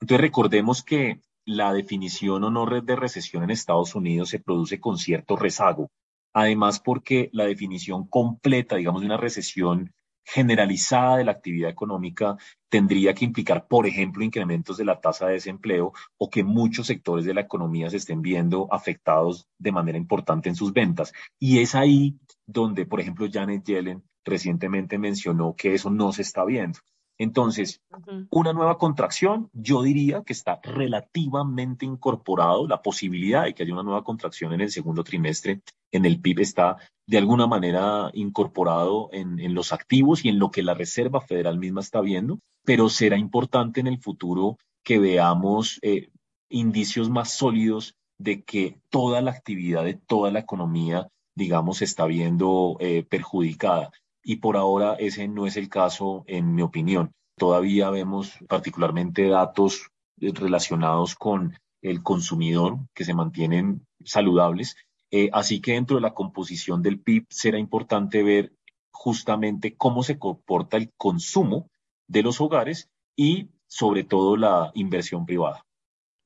Entonces 0.00 0.20
recordemos 0.20 0.84
que 0.84 1.20
la 1.44 1.72
definición 1.72 2.44
o 2.44 2.50
no 2.52 2.64
de 2.80 2.94
recesión 2.94 3.42
en 3.42 3.50
Estados 3.50 3.96
Unidos 3.96 4.28
se 4.28 4.38
produce 4.38 4.78
con 4.78 4.98
cierto 4.98 5.34
rezago. 5.34 5.90
Además, 6.32 6.78
porque 6.78 7.28
la 7.32 7.44
definición 7.44 8.06
completa, 8.06 8.76
digamos, 8.76 9.00
de 9.00 9.06
una 9.06 9.16
recesión 9.16 9.92
generalizada 10.24 11.16
de 11.16 11.24
la 11.24 11.32
actividad 11.32 11.70
económica 11.70 12.36
tendría 12.68 13.14
que 13.14 13.24
implicar, 13.24 13.66
por 13.66 13.86
ejemplo, 13.86 14.24
incrementos 14.24 14.76
de 14.76 14.84
la 14.84 15.00
tasa 15.00 15.26
de 15.26 15.34
desempleo 15.34 15.92
o 16.18 16.30
que 16.30 16.44
muchos 16.44 16.86
sectores 16.86 17.24
de 17.24 17.34
la 17.34 17.40
economía 17.40 17.90
se 17.90 17.96
estén 17.96 18.22
viendo 18.22 18.68
afectados 18.72 19.48
de 19.58 19.72
manera 19.72 19.98
importante 19.98 20.48
en 20.48 20.54
sus 20.54 20.72
ventas. 20.72 21.12
Y 21.38 21.58
es 21.58 21.74
ahí 21.74 22.18
donde, 22.46 22.86
por 22.86 23.00
ejemplo, 23.00 23.26
Janet 23.30 23.64
Yellen 23.64 24.02
recientemente 24.24 24.98
mencionó 24.98 25.54
que 25.56 25.74
eso 25.74 25.90
no 25.90 26.12
se 26.12 26.22
está 26.22 26.44
viendo. 26.44 26.78
Entonces, 27.20 27.82
una 28.30 28.54
nueva 28.54 28.78
contracción, 28.78 29.50
yo 29.52 29.82
diría 29.82 30.22
que 30.24 30.32
está 30.32 30.58
relativamente 30.62 31.84
incorporado 31.84 32.66
la 32.66 32.80
posibilidad 32.80 33.44
de 33.44 33.52
que 33.52 33.62
haya 33.62 33.74
una 33.74 33.82
nueva 33.82 34.04
contracción 34.04 34.54
en 34.54 34.62
el 34.62 34.70
segundo 34.70 35.04
trimestre 35.04 35.60
en 35.92 36.06
el 36.06 36.18
PIB 36.18 36.40
está 36.40 36.78
de 37.06 37.18
alguna 37.18 37.46
manera 37.46 38.10
incorporado 38.14 39.10
en, 39.12 39.52
los 39.52 39.74
activos 39.74 40.24
y 40.24 40.30
en 40.30 40.38
lo 40.38 40.50
que 40.50 40.62
la 40.62 40.72
Reserva 40.72 41.20
Federal 41.20 41.58
misma 41.58 41.82
está 41.82 42.00
viendo, 42.00 42.38
pero 42.64 42.88
será 42.88 43.18
importante 43.18 43.80
en 43.80 43.86
el 43.86 43.98
futuro 43.98 44.56
que 44.82 44.98
veamos 44.98 45.78
eh, 45.82 46.08
indicios 46.48 47.10
más 47.10 47.34
sólidos 47.34 47.96
de 48.18 48.44
que 48.44 48.80
toda 48.88 49.20
la 49.20 49.32
actividad 49.32 49.84
de 49.84 49.92
toda 49.92 50.30
la 50.30 50.38
economía, 50.38 51.08
digamos, 51.34 51.82
está 51.82 52.06
viendo 52.06 52.78
eh, 52.80 53.02
perjudicada 53.02 53.90
y 54.22 54.36
por 54.36 54.56
ahora 54.56 54.94
ese 54.94 55.28
no 55.28 55.46
es 55.46 55.56
el 55.56 55.68
caso, 55.68 56.24
en 56.26 56.54
mi 56.54 56.62
opinión. 56.62 57.12
Todavía 57.36 57.90
vemos 57.90 58.34
particularmente 58.48 59.28
datos 59.28 59.88
eh, 60.20 60.32
relacionados 60.34 61.14
con 61.14 61.56
el 61.82 62.02
consumidor 62.02 62.78
que 62.94 63.04
se 63.04 63.14
mantienen 63.14 63.86
saludables. 64.04 64.76
Eh, 65.10 65.30
así 65.32 65.60
que 65.60 65.72
dentro 65.72 65.96
de 65.96 66.02
la 66.02 66.14
composición 66.14 66.82
del 66.82 67.00
PIB 67.00 67.26
será 67.30 67.58
importante 67.58 68.22
ver 68.22 68.52
justamente 68.92 69.74
cómo 69.76 70.02
se 70.02 70.18
comporta 70.18 70.76
el 70.76 70.92
consumo 70.96 71.68
de 72.06 72.22
los 72.22 72.40
hogares 72.40 72.90
y 73.16 73.48
sobre 73.66 74.04
todo 74.04 74.36
la 74.36 74.70
inversión 74.74 75.24
privada. 75.24 75.64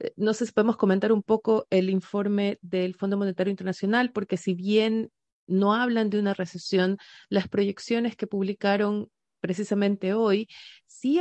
Eh, 0.00 0.12
no 0.16 0.34
sé 0.34 0.46
si 0.46 0.52
podemos 0.52 0.76
comentar 0.76 1.12
un 1.12 1.22
poco 1.22 1.66
el 1.70 1.90
informe 1.90 2.58
del 2.62 2.94
Fondo 2.94 3.16
Monetario 3.16 3.50
Internacional, 3.50 4.10
porque 4.10 4.36
si 4.36 4.54
bien 4.54 5.10
no 5.46 5.74
hablan 5.74 6.10
de 6.10 6.18
una 6.18 6.34
recesión. 6.34 6.98
Las 7.28 7.48
proyecciones 7.48 8.16
que 8.16 8.26
publicaron 8.26 9.10
precisamente 9.40 10.14
hoy 10.14 10.48
sí 10.86 11.20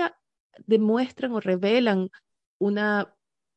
demuestran 0.66 1.32
o 1.34 1.40
revelan 1.40 2.10
una 2.58 3.14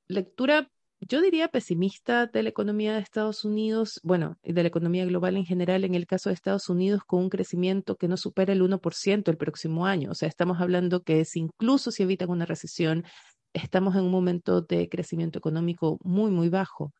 lectura, 0.09 0.71
yo 1.01 1.21
diría, 1.21 1.49
pesimista 1.49 2.27
de 2.27 2.43
la 2.43 2.49
economía 2.49 2.95
de 2.95 3.01
Estados 3.01 3.45
Unidos, 3.45 4.01
bueno, 4.03 4.39
y 4.43 4.53
de 4.53 4.63
la 4.63 4.69
economía 4.69 5.05
global 5.05 5.37
en 5.37 5.45
general, 5.45 5.85
en 5.85 5.95
el 5.95 6.07
caso 6.07 6.31
de 6.31 6.35
Estados 6.35 6.69
Unidos, 6.69 7.03
con 7.07 7.25
un 7.25 7.31
crecimiento 7.31 7.97
que 7.97 8.09
no 8.09 8.17
supera 8.17 8.53
el 8.53 8.63
1% 8.63 9.31
el 9.31 9.37
próximo 9.37 9.87
año. 9.87 10.11
O 10.11 10.15
sea, 10.15 10.29
estamos 10.29 10.61
hablando 10.61 11.03
que 11.03 11.25
si 11.25 11.41
incluso 11.41 11.91
si 11.91 12.03
evitan 12.03 12.31
una 12.31 12.47
recesión, 12.47 13.05
estamos 13.53 13.95
en 13.97 14.03
un 14.03 14.11
momento 14.11 14.63
de 14.63 14.89
crecimiento 14.89 15.39
económico 15.39 15.99
muy, 16.03 16.31
muy 16.31 16.49
bajo. 16.49 16.93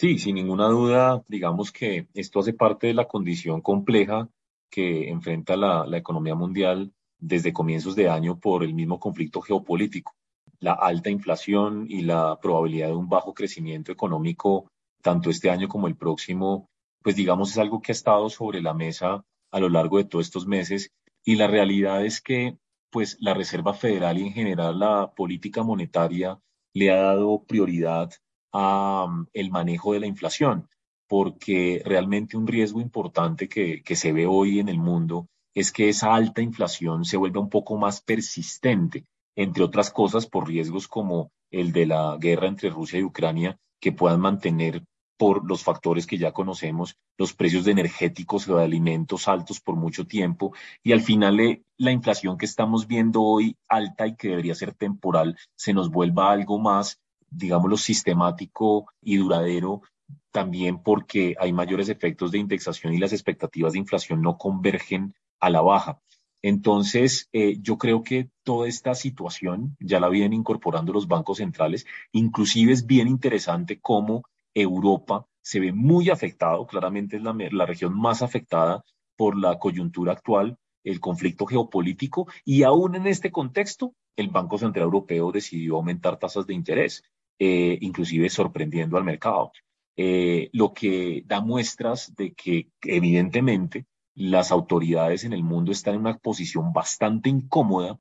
Sí, 0.00 0.20
sin 0.20 0.36
ninguna 0.36 0.68
duda, 0.68 1.24
digamos 1.26 1.72
que 1.72 2.06
esto 2.14 2.38
hace 2.38 2.52
parte 2.52 2.86
de 2.86 2.94
la 2.94 3.08
condición 3.08 3.60
compleja 3.60 4.28
que 4.70 5.08
enfrenta 5.08 5.56
la, 5.56 5.88
economía 5.98 6.36
mundial 6.36 6.92
desde 7.18 7.52
comienzos 7.52 7.96
de 7.96 8.08
año 8.08 8.38
por 8.38 8.62
el 8.62 8.74
mismo 8.74 9.00
conflicto 9.00 9.40
geopolítico. 9.40 10.14
La 10.60 10.74
alta 10.74 11.10
inflación 11.10 11.86
y 11.88 12.02
la 12.02 12.38
probabilidad 12.40 12.86
de 12.88 12.94
un 12.94 13.08
bajo 13.08 13.34
crecimiento 13.34 13.90
económico, 13.90 14.70
tanto 15.02 15.30
este 15.30 15.50
año 15.50 15.66
como 15.66 15.88
el 15.88 15.96
próximo, 15.96 16.68
pues 17.02 17.16
digamos 17.16 17.50
es 17.50 17.58
algo 17.58 17.80
que 17.82 17.90
ha 17.90 17.98
estado 18.00 18.30
sobre 18.30 18.62
la 18.62 18.74
mesa 18.74 19.24
a 19.50 19.58
lo 19.58 19.68
largo 19.68 19.98
de 19.98 20.04
todos 20.04 20.26
estos 20.26 20.46
meses 20.46 20.92
y 21.24 21.34
la 21.34 21.48
realidad 21.48 22.04
es 22.04 22.20
que 22.20 22.56
pues 22.90 23.16
la 23.18 23.34
Reserva 23.34 23.74
Federal 23.74 24.16
y 24.18 24.28
en 24.28 24.32
general 24.32 24.78
la 24.78 25.10
política 25.16 25.64
monetaria 25.64 26.38
le 26.72 26.92
ha 26.92 27.02
dado 27.02 27.42
prioridad 27.42 28.12
a 28.52 29.06
mm, 29.08 29.28
el 29.32 29.50
manejo 29.50 29.92
de 29.92 30.00
la 30.00 30.06
inflación, 30.06 30.68
porque 31.06 31.82
realmente 31.84 32.36
un 32.36 32.46
riesgo 32.46 32.80
importante 32.80 33.48
que, 33.48 33.82
que 33.82 33.96
se 33.96 34.12
ve 34.12 34.26
hoy 34.26 34.58
en 34.60 34.68
el 34.68 34.78
mundo 34.78 35.28
es 35.54 35.72
que 35.72 35.88
esa 35.88 36.14
alta 36.14 36.42
inflación 36.42 37.04
se 37.04 37.16
vuelva 37.16 37.40
un 37.40 37.48
poco 37.48 37.76
más 37.76 38.00
persistente, 38.00 39.04
entre 39.36 39.64
otras 39.64 39.90
cosas 39.90 40.26
por 40.26 40.46
riesgos 40.46 40.86
como 40.88 41.30
el 41.50 41.72
de 41.72 41.86
la 41.86 42.16
guerra 42.18 42.48
entre 42.48 42.70
Rusia 42.70 42.98
y 42.98 43.04
Ucrania, 43.04 43.58
que 43.80 43.92
puedan 43.92 44.20
mantener 44.20 44.84
por 45.18 45.44
los 45.44 45.64
factores 45.64 46.06
que 46.06 46.16
ya 46.16 46.32
conocemos, 46.32 46.96
los 47.18 47.34
precios 47.34 47.64
de 47.64 47.72
energéticos 47.72 48.48
o 48.48 48.56
de 48.56 48.64
alimentos 48.64 49.26
altos 49.26 49.60
por 49.60 49.74
mucho 49.74 50.06
tiempo 50.06 50.54
y 50.82 50.92
al 50.92 51.00
final 51.00 51.40
eh, 51.40 51.62
la 51.76 51.90
inflación 51.90 52.38
que 52.38 52.46
estamos 52.46 52.86
viendo 52.86 53.22
hoy 53.22 53.56
alta 53.68 54.06
y 54.06 54.14
que 54.14 54.28
debería 54.28 54.54
ser 54.54 54.74
temporal 54.74 55.36
se 55.56 55.74
nos 55.74 55.90
vuelva 55.90 56.30
algo 56.30 56.60
más 56.60 57.00
digámoslo, 57.30 57.76
sistemático 57.76 58.86
y 59.02 59.16
duradero, 59.16 59.82
también 60.30 60.82
porque 60.82 61.34
hay 61.38 61.52
mayores 61.52 61.88
efectos 61.88 62.30
de 62.30 62.38
indexación 62.38 62.92
y 62.94 62.98
las 62.98 63.12
expectativas 63.12 63.72
de 63.72 63.78
inflación 63.78 64.22
no 64.22 64.38
convergen 64.38 65.14
a 65.40 65.50
la 65.50 65.60
baja. 65.60 66.00
Entonces, 66.42 67.28
eh, 67.32 67.58
yo 67.60 67.78
creo 67.78 68.02
que 68.02 68.30
toda 68.44 68.68
esta 68.68 68.94
situación 68.94 69.76
ya 69.80 69.98
la 69.98 70.08
vienen 70.08 70.32
incorporando 70.32 70.92
los 70.92 71.08
bancos 71.08 71.38
centrales. 71.38 71.86
Inclusive 72.12 72.72
es 72.72 72.86
bien 72.86 73.08
interesante 73.08 73.80
cómo 73.80 74.22
Europa 74.54 75.26
se 75.42 75.60
ve 75.60 75.72
muy 75.72 76.10
afectado, 76.10 76.66
claramente 76.66 77.16
es 77.16 77.22
la, 77.22 77.34
la 77.50 77.66
región 77.66 77.98
más 77.98 78.22
afectada 78.22 78.84
por 79.16 79.36
la 79.36 79.58
coyuntura 79.58 80.12
actual, 80.12 80.58
el 80.84 81.00
conflicto 81.00 81.46
geopolítico, 81.46 82.28
y 82.44 82.62
aún 82.62 82.94
en 82.94 83.06
este 83.06 83.32
contexto, 83.32 83.94
el 84.16 84.28
Banco 84.28 84.58
Central 84.58 84.84
Europeo 84.84 85.32
decidió 85.32 85.76
aumentar 85.76 86.18
tasas 86.18 86.46
de 86.46 86.54
interés. 86.54 87.02
Eh, 87.40 87.78
inclusive 87.82 88.28
sorprendiendo 88.30 88.96
al 88.96 89.04
mercado, 89.04 89.52
eh, 89.96 90.50
lo 90.52 90.72
que 90.72 91.22
da 91.24 91.40
muestras 91.40 92.12
de 92.16 92.32
que 92.32 92.70
evidentemente 92.82 93.86
las 94.14 94.50
autoridades 94.50 95.22
en 95.22 95.32
el 95.32 95.44
mundo 95.44 95.70
están 95.70 95.94
en 95.94 96.00
una 96.00 96.18
posición 96.18 96.72
bastante 96.72 97.28
incómoda, 97.28 98.00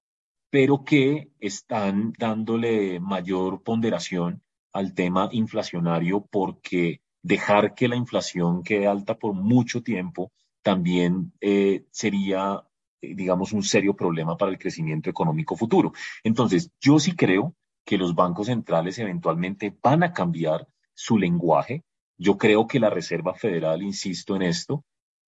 pero 0.49 0.83
que 0.83 1.29
están 1.39 2.13
dándole 2.17 2.99
mayor 2.99 3.61
ponderación 3.61 4.41
al 4.73 4.95
tema 4.95 5.29
inflacionario 5.31 6.25
porque 6.31 7.01
dejar 7.21 7.75
que 7.75 7.87
la 7.87 7.95
inflación 7.95 8.63
quede 8.63 8.87
alta 8.87 9.19
por 9.19 9.33
mucho 9.33 9.83
tiempo 9.83 10.31
también 10.63 11.33
eh, 11.41 11.85
sería, 11.91 12.63
digamos, 13.01 13.53
un 13.53 13.61
serio 13.61 13.95
problema 13.95 14.35
para 14.35 14.51
el 14.51 14.57
crecimiento 14.57 15.09
económico 15.09 15.55
futuro. 15.55 15.93
Entonces, 16.23 16.71
yo 16.81 16.97
sí 16.99 17.15
creo 17.15 17.55
que 17.87 17.97
los 17.97 18.15
bancos 18.15 18.47
centrales 18.47 18.99
eventualmente 18.99 19.73
van 19.81 20.03
a 20.03 20.11
cambiar 20.11 20.67
su 20.93 21.17
lenguaje. 21.17 21.85
Yo 22.17 22.37
creo 22.37 22.67
que 22.67 22.81
la 22.81 22.89
Reserva 22.89 23.33
Federal, 23.33 23.81
insisto 23.81 24.35
en 24.35 24.41
esto, 24.41 24.83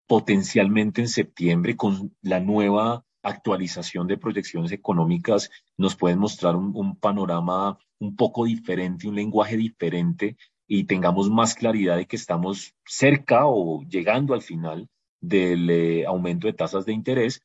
potencialmente 0.06 1.00
en 1.00 1.08
septiembre 1.08 1.74
con 1.74 2.14
la 2.20 2.38
nueva 2.38 3.02
actualización 3.22 4.06
de 4.06 4.18
proyecciones 4.18 4.72
económicas 4.72 5.50
nos 5.78 5.96
pueden 5.96 6.18
mostrar 6.18 6.54
un, 6.54 6.96
panorama 6.96 7.78
un 7.98 8.14
poco 8.14 8.44
diferente, 8.44 9.08
un 9.08 9.14
lenguaje 9.14 9.56
diferente 9.56 10.36
y 10.66 10.84
tengamos 10.84 11.30
más 11.30 11.54
claridad 11.54 11.96
de 11.96 12.06
que 12.06 12.16
estamos 12.16 12.74
cerca 12.84 13.46
o 13.46 13.82
llegando 13.84 14.34
al 14.34 14.42
final 14.42 14.86
del 15.18 15.70
eh, 15.70 16.04
aumento 16.06 16.46
de 16.46 16.52
tasas 16.52 16.84
de 16.84 16.92
interés, 16.92 17.42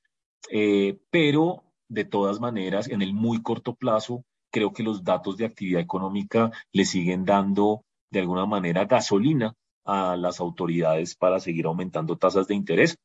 eh, 0.51 0.99
pero 1.09 1.63
de 1.87 2.03
todas 2.03 2.41
maneras 2.41 2.89
en 2.89 3.01
el 3.01 3.13
muy 3.13 3.41
corto 3.41 3.75
plazo 3.75 4.25
creo 4.55 4.71
que 4.71 4.83
los 4.83 5.03
datos 5.03 5.35
de 5.35 5.43
actividad 5.43 5.81
económica 5.81 6.49
le 6.71 6.85
siguen 6.85 7.25
dando 7.25 7.83
de 8.09 8.21
alguna 8.21 8.45
manera 8.45 8.85
gasolina 8.85 9.53
a 9.83 10.15
las 10.15 10.39
autoridades 10.39 11.13
para 11.13 11.41
seguir 11.41 11.65
aumentando 11.65 12.15
tasas 12.15 12.47
de 12.47 12.55
interés, 12.55 12.95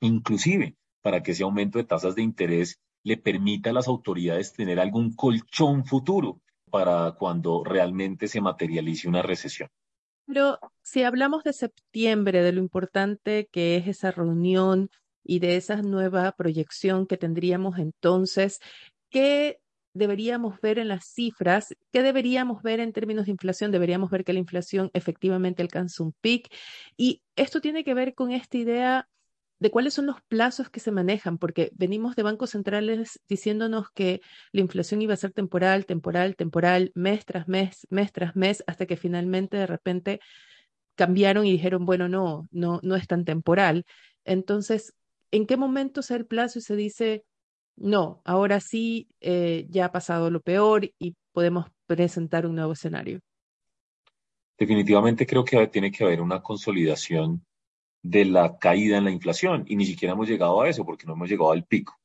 inclusive 0.00 0.76
para 1.02 1.20
que 1.20 1.32
ese 1.32 1.42
aumento 1.42 1.78
de 1.78 1.86
tasas 1.86 2.14
de 2.14 2.22
interés 2.22 2.76
le 3.02 3.16
permita 3.16 3.70
a 3.70 3.72
las 3.72 3.88
autoridades 3.88 4.52
tener 4.52 4.78
algún 4.78 5.16
colchón 5.16 5.84
futuro 5.84 6.40
para 6.70 7.16
cuando 7.18 7.64
realmente 7.64 8.28
se 8.28 8.40
materialice 8.40 9.08
una 9.08 9.22
recesión. 9.22 9.68
Pero 10.24 10.60
si 10.82 11.02
hablamos 11.02 11.42
de 11.42 11.52
septiembre, 11.52 12.44
de 12.44 12.52
lo 12.52 12.60
importante 12.60 13.48
que 13.50 13.74
es 13.74 13.88
esa 13.88 14.12
reunión 14.12 14.88
y 15.24 15.40
de 15.40 15.56
esa 15.56 15.82
nueva 15.82 16.30
proyección 16.30 17.08
que 17.08 17.16
tendríamos 17.16 17.80
entonces, 17.80 18.60
¿qué 19.10 19.58
deberíamos 19.94 20.60
ver 20.60 20.78
en 20.78 20.88
las 20.88 21.04
cifras? 21.06 21.74
¿Qué 21.92 22.02
deberíamos 22.02 22.62
ver 22.62 22.80
en 22.80 22.92
términos 22.92 23.26
de 23.26 23.32
inflación? 23.32 23.70
Deberíamos 23.70 24.10
ver 24.10 24.24
que 24.24 24.32
la 24.32 24.38
inflación 24.38 24.90
efectivamente 24.94 25.62
alcanza 25.62 26.02
un 26.02 26.12
pic. 26.20 26.52
Y 26.96 27.22
esto 27.36 27.60
tiene 27.60 27.84
que 27.84 27.94
ver 27.94 28.14
con 28.14 28.30
esta 28.32 28.56
idea 28.58 29.08
de 29.62 29.70
cuáles 29.70 29.94
son 29.94 30.06
los 30.06 30.20
plazos 30.22 30.70
que 30.70 30.80
se 30.80 30.90
manejan, 30.90 31.38
porque 31.38 31.70
venimos 31.74 32.16
de 32.16 32.24
bancos 32.24 32.50
centrales 32.50 33.20
diciéndonos 33.28 33.90
que 33.94 34.20
la 34.50 34.60
inflación 34.60 35.00
iba 35.02 35.14
a 35.14 35.16
ser 35.16 35.32
temporal, 35.32 35.86
temporal, 35.86 36.34
temporal, 36.34 36.90
mes 36.96 37.24
tras 37.24 37.46
mes, 37.46 37.86
mes 37.88 38.10
tras 38.10 38.34
mes, 38.34 38.64
hasta 38.66 38.86
que 38.86 38.96
finalmente 38.96 39.56
de 39.56 39.66
repente 39.68 40.20
cambiaron 40.96 41.46
y 41.46 41.52
dijeron, 41.52 41.86
bueno, 41.86 42.08
no, 42.08 42.48
no, 42.50 42.80
no 42.82 42.96
es 42.96 43.06
tan 43.06 43.24
temporal. 43.24 43.86
Entonces, 44.24 44.94
¿en 45.30 45.46
qué 45.46 45.56
momento 45.56 46.02
se 46.02 46.14
da 46.14 46.18
el 46.18 46.26
plazo 46.26 46.58
y 46.58 46.62
se 46.62 46.74
dice, 46.74 47.24
no, 47.82 48.22
ahora 48.24 48.60
sí, 48.60 49.08
eh, 49.20 49.66
ya 49.68 49.86
ha 49.86 49.92
pasado 49.92 50.30
lo 50.30 50.40
peor 50.40 50.88
y 50.98 51.14
podemos 51.32 51.66
presentar 51.86 52.46
un 52.46 52.54
nuevo 52.54 52.72
escenario? 52.72 53.20
Definitivamente 54.56 55.26
creo 55.26 55.44
que 55.44 55.66
tiene 55.66 55.90
que 55.90 56.04
haber 56.04 56.20
una 56.20 56.40
consolidación 56.42 57.44
de 58.02 58.24
la 58.24 58.58
caída 58.58 58.98
en 58.98 59.04
la 59.04 59.10
inflación 59.10 59.64
y 59.66 59.76
ni 59.76 59.84
siquiera 59.84 60.14
hemos 60.14 60.28
llegado 60.28 60.60
a 60.60 60.68
eso 60.68 60.84
porque 60.84 61.06
no 61.06 61.14
hemos 61.14 61.28
llegado 61.28 61.50
al 61.50 61.64
pico. 61.64 61.98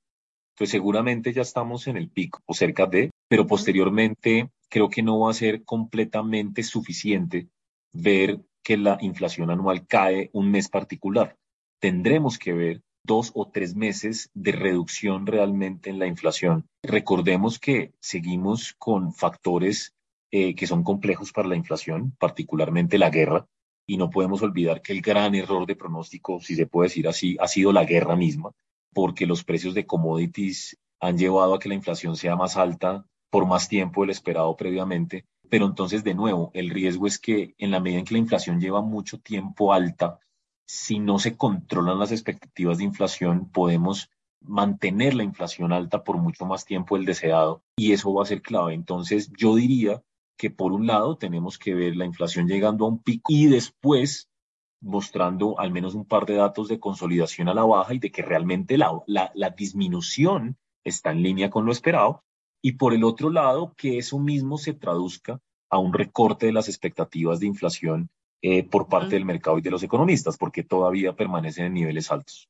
Entonces 0.56 0.72
seguramente 0.72 1.32
ya 1.32 1.44
estamos 1.44 1.86
en 1.88 1.98
el 1.98 2.10
pico 2.10 2.40
o 2.48 2.54
cerca 2.56 2.88
de, 2.88 3.12
pero 3.28 3.46
posteriormente 3.46 4.50
creo 4.70 4.90
que 4.90 5.04
no 5.04 5.20
va 5.20 5.32
a 5.32 5.36
ser 5.36 5.64
completamente 5.64 6.64
suficiente 6.64 7.48
ver 7.94 8.42
que 8.64 8.78
la 8.78 8.98
inflación 9.02 9.52
anual 9.52 9.86
cae 9.86 10.32
un 10.34 10.50
mes 10.50 10.70
particular. 10.70 11.38
Tendremos 11.80 12.40
que 12.40 12.54
ver 12.54 12.82
dos 13.08 13.32
o 13.34 13.48
tres 13.48 13.76
meses 13.76 14.30
de 14.36 14.52
reducción 14.52 15.26
realmente 15.26 15.90
en 15.90 15.98
la 15.98 16.06
inflación. 16.06 16.68
Recordemos 16.84 17.58
que 17.58 17.94
seguimos 18.00 18.76
con 18.78 19.14
factores 19.14 19.96
eh, 20.30 20.54
que 20.54 20.68
son 20.68 20.84
complejos 20.84 21.32
para 21.32 21.48
la 21.48 21.56
inflación, 21.56 22.14
particularmente 22.20 22.98
la 22.98 23.10
guerra, 23.10 23.48
y 23.88 23.96
no 23.98 24.10
podemos 24.10 24.42
olvidar 24.44 24.82
que 24.82 24.92
el 24.92 25.02
gran 25.02 25.34
error 25.34 25.66
de 25.66 25.78
pronóstico, 25.78 26.42
si 26.42 26.56
se 26.56 26.68
puede 26.68 26.90
decir 26.90 27.08
así, 27.08 27.38
ha 27.40 27.48
sido 27.48 27.72
la 27.72 27.86
guerra 27.86 28.18
misma, 28.18 28.52
porque 28.94 29.26
los 29.26 29.46
precios 29.46 29.74
de 29.74 29.86
commodities 29.86 30.78
han 31.00 31.18
llevado 31.18 31.54
a 31.54 31.60
que 31.60 31.70
la 31.70 31.76
inflación 31.76 32.18
sea 32.18 32.36
más 32.36 32.58
alta 32.58 33.06
por 33.30 33.46
más 33.46 33.70
tiempo 33.70 34.02
del 34.02 34.10
esperado 34.10 34.56
previamente. 34.58 35.26
Pero 35.50 35.66
entonces, 35.66 36.04
de 36.04 36.14
nuevo, 36.14 36.52
el 36.54 36.70
riesgo 36.70 37.08
es 37.08 37.20
que 37.20 37.56
en 37.58 37.72
la 37.72 37.80
medida 37.80 38.00
en 38.00 38.06
que 38.06 38.16
la 38.16 38.20
inflación 38.20 38.60
lleva 38.60 38.82
mucho 38.82 39.20
tiempo 39.20 39.72
alta, 39.72 40.20
si 40.68 41.00
no 41.00 41.18
se 41.18 41.38
controlan 41.38 41.98
las 41.98 42.12
expectativas 42.12 42.78
de 42.78 42.84
inflación, 42.84 43.50
podemos 43.50 44.12
mantener 44.42 45.16
la 45.16 45.24
inflación 45.24 45.72
alta 45.72 46.04
por 46.04 46.18
mucho 46.18 46.46
más 46.46 46.66
tiempo 46.66 46.96
del 46.96 47.06
deseado 47.06 47.64
y 47.78 47.94
eso 47.94 48.14
va 48.14 48.24
a 48.24 48.28
ser 48.28 48.42
clave. 48.42 48.74
Entonces, 48.74 49.32
yo 49.38 49.56
diría 49.56 50.04
que 50.38 50.52
por 50.52 50.74
un 50.74 50.86
lado 50.86 51.18
tenemos 51.18 51.58
que 51.58 51.74
ver 51.74 51.96
la 51.96 52.06
inflación 52.06 52.48
llegando 52.48 52.86
a 52.86 52.90
un 52.90 53.02
pico 53.02 53.32
y 53.34 53.48
después 53.48 54.30
mostrando 54.80 55.60
al 55.60 55.72
menos 55.72 55.96
un 55.96 56.06
par 56.06 56.26
de 56.26 56.36
datos 56.36 56.68
de 56.68 56.80
consolidación 56.80 57.50
a 57.50 57.54
la 57.54 57.64
baja 57.64 57.94
y 57.96 58.00
de 58.00 58.12
que 58.12 58.22
realmente 58.22 58.78
la, 58.78 58.92
la, 59.08 59.50
disminución 59.50 60.58
está 60.84 61.12
en 61.12 61.24
línea 61.24 61.50
con 61.50 61.66
lo 61.66 61.72
esperado. 61.72 62.24
Y 62.62 62.74
por 62.74 62.94
el 62.94 63.04
otro 63.04 63.30
lado, 63.30 63.74
que 63.76 63.98
eso 63.98 64.20
mismo 64.20 64.58
se 64.58 64.74
traduzca 64.74 65.40
a 65.70 65.80
un 65.80 65.94
recorte 65.94 66.46
de 66.46 66.54
las 66.54 66.70
expectativas 66.70 67.40
de 67.40 67.48
inflación 67.48 68.10
eh, 68.42 68.64
por 68.64 68.88
parte 68.88 69.16
del 69.16 69.26
mercado 69.26 69.58
y 69.58 69.62
de 69.62 69.72
los 69.72 69.84
economistas, 69.84 70.38
porque 70.38 70.64
todavía 70.64 71.16
permanecen 71.16 71.66
en 71.66 71.74
niveles 71.74 72.12
altos. 72.12 72.48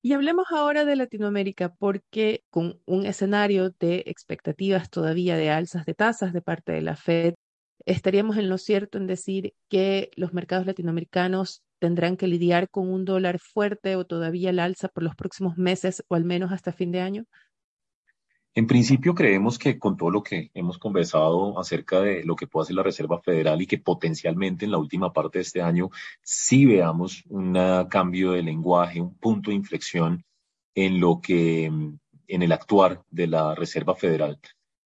Y 0.00 0.12
hablemos 0.12 0.46
ahora 0.50 0.84
de 0.84 0.96
Latinoamérica, 0.96 1.74
porque 1.74 2.44
con 2.50 2.80
un 2.86 3.04
escenario 3.04 3.70
de 3.70 4.04
expectativas 4.06 4.90
todavía 4.90 5.36
de 5.36 5.50
alzas 5.50 5.84
de 5.86 5.94
tasas 5.94 6.32
de 6.32 6.40
parte 6.40 6.72
de 6.72 6.82
la 6.82 6.94
Fed, 6.94 7.34
estaríamos 7.84 8.36
en 8.36 8.48
lo 8.48 8.58
cierto 8.58 8.98
en 8.98 9.06
decir 9.06 9.54
que 9.68 10.10
los 10.14 10.32
mercados 10.32 10.66
latinoamericanos 10.66 11.62
tendrán 11.78 12.16
que 12.16 12.26
lidiar 12.26 12.68
con 12.70 12.88
un 12.88 13.04
dólar 13.04 13.38
fuerte 13.38 13.96
o 13.96 14.04
todavía 14.04 14.50
el 14.50 14.58
alza 14.58 14.88
por 14.88 15.02
los 15.02 15.14
próximos 15.14 15.56
meses 15.56 16.04
o 16.08 16.14
al 16.14 16.24
menos 16.24 16.52
hasta 16.52 16.72
fin 16.72 16.92
de 16.92 17.00
año? 17.00 17.24
En 18.54 18.66
principio 18.66 19.14
creemos 19.14 19.58
que 19.58 19.78
con 19.78 19.96
todo 19.96 20.10
lo 20.10 20.22
que 20.22 20.50
hemos 20.54 20.78
conversado 20.78 21.58
acerca 21.60 22.00
de 22.00 22.24
lo 22.24 22.34
que 22.34 22.46
puede 22.46 22.64
hacer 22.64 22.76
la 22.76 22.82
Reserva 22.82 23.20
Federal 23.20 23.62
y 23.62 23.66
que 23.66 23.78
potencialmente 23.78 24.64
en 24.64 24.72
la 24.72 24.78
última 24.78 25.12
parte 25.12 25.38
de 25.38 25.42
este 25.42 25.62
año 25.62 25.90
sí 26.22 26.66
veamos 26.66 27.22
un 27.28 27.56
cambio 27.88 28.32
de 28.32 28.42
lenguaje, 28.42 29.00
un 29.00 29.14
punto 29.16 29.50
de 29.50 29.56
inflexión 29.56 30.24
en 30.74 31.00
lo 31.00 31.20
que 31.20 31.66
en 31.66 32.42
el 32.42 32.52
actuar 32.52 33.02
de 33.10 33.26
la 33.26 33.54
Reserva 33.54 33.94
Federal 33.94 34.38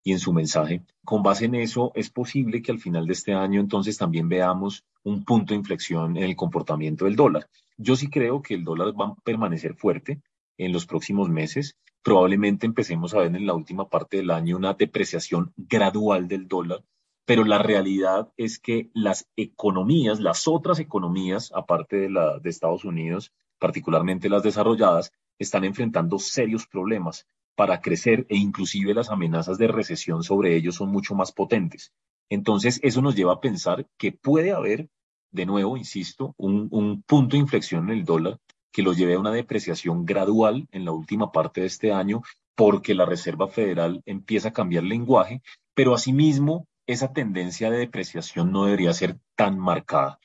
y 0.05 0.13
en 0.13 0.19
su 0.19 0.33
mensaje. 0.33 0.83
Con 1.05 1.23
base 1.23 1.47
en 1.47 1.55
eso, 1.55 1.93
es 1.95 2.11
posible 2.11 2.63
que 2.63 2.73
al 2.73 2.79
final 2.79 3.07
de 3.07 3.13
este 3.13 3.33
año 3.33 3.61
entonces 3.61 3.97
también 3.97 4.29
veamos 4.29 4.85
un 5.03 5.25
punto 5.25 5.55
de 5.55 5.59
inflexión 5.59 6.17
en 6.17 6.25
el 6.25 6.37
comportamiento 6.37 7.05
del 7.05 7.17
dólar. 7.17 7.49
Yo 7.77 7.97
sí 7.97 8.09
creo 8.09 8.43
que 8.43 8.55
el 8.55 8.65
dólar 8.65 8.89
va 8.99 9.07
a 9.07 9.15
permanecer 9.25 9.75
fuerte 9.75 10.21
en 10.59 10.73
los 10.73 10.87
próximos 10.87 11.29
meses. 11.29 11.77
Probablemente 12.03 12.67
empecemos 12.67 13.15
a 13.15 13.19
ver 13.19 13.35
en 13.37 13.47
la 13.47 13.55
última 13.55 13.89
parte 13.89 14.17
del 14.17 14.31
año 14.31 14.57
una 14.57 14.75
depreciación 14.75 15.53
gradual 15.57 16.27
del 16.27 16.49
dólar, 16.49 16.85
pero 17.25 17.45
la 17.45 17.59
realidad 17.59 18.33
es 18.37 18.59
que 18.59 18.91
las 18.93 19.29
economías, 19.37 20.19
las 20.19 20.49
otras 20.49 20.81
economías, 20.81 21.53
aparte 21.55 21.97
de 21.97 22.11
la 22.11 22.39
de 22.41 22.51
Estados 22.51 22.85
Unidos, 22.85 23.33
particularmente 23.59 24.29
las 24.29 24.43
desarrolladas, 24.43 25.13
están 25.39 25.65
enfrentando 25.65 26.19
serios 26.19 26.67
problemas 26.67 27.27
para 27.55 27.81
crecer 27.81 28.27
e 28.29 28.37
inclusive 28.37 28.95
las 28.95 29.11
amenazas 29.11 29.59
de 29.59 29.69
recesión 29.69 30.25
sobre 30.25 30.57
ellos 30.57 30.77
son 30.77 30.91
mucho 30.91 31.15
más 31.15 31.31
potentes. 31.31 31.93
Entonces, 32.29 32.81
eso 32.83 33.03
nos 33.03 33.15
lleva 33.15 33.35
a 33.35 33.41
pensar 33.41 33.87
que 33.99 34.11
puede 34.11 34.53
haber, 34.53 34.89
de 35.31 35.47
nuevo, 35.47 35.77
insisto, 35.77 36.35
un, 36.39 36.69
un 36.71 37.03
punto 37.03 37.37
de 37.37 37.43
inflexión 37.43 37.91
en 37.91 37.99
el 37.99 38.05
dólar 38.05 38.41
que 38.73 38.83
lo 38.83 38.93
lleve 38.93 39.15
a 39.15 39.21
una 39.21 39.31
depreciación 39.31 40.05
gradual 40.05 40.67
en 40.73 40.85
la 40.85 40.93
última 40.93 41.31
parte 41.31 41.61
de 41.61 41.67
este 41.67 41.93
año 41.93 42.23
porque 42.55 42.95
la 42.95 43.07
Reserva 43.07 43.49
Federal 43.49 44.03
empieza 44.07 44.49
a 44.49 44.53
cambiar 44.53 44.85
lenguaje, 44.85 45.43
pero 45.75 45.95
asimismo 45.95 46.67
esa 46.87 47.13
tendencia 47.13 47.71
de 47.71 47.79
depreciación 47.79 48.53
no 48.53 48.65
debería 48.65 48.93
ser 48.93 49.19
tan 49.37 49.59
marcada. 49.59 50.19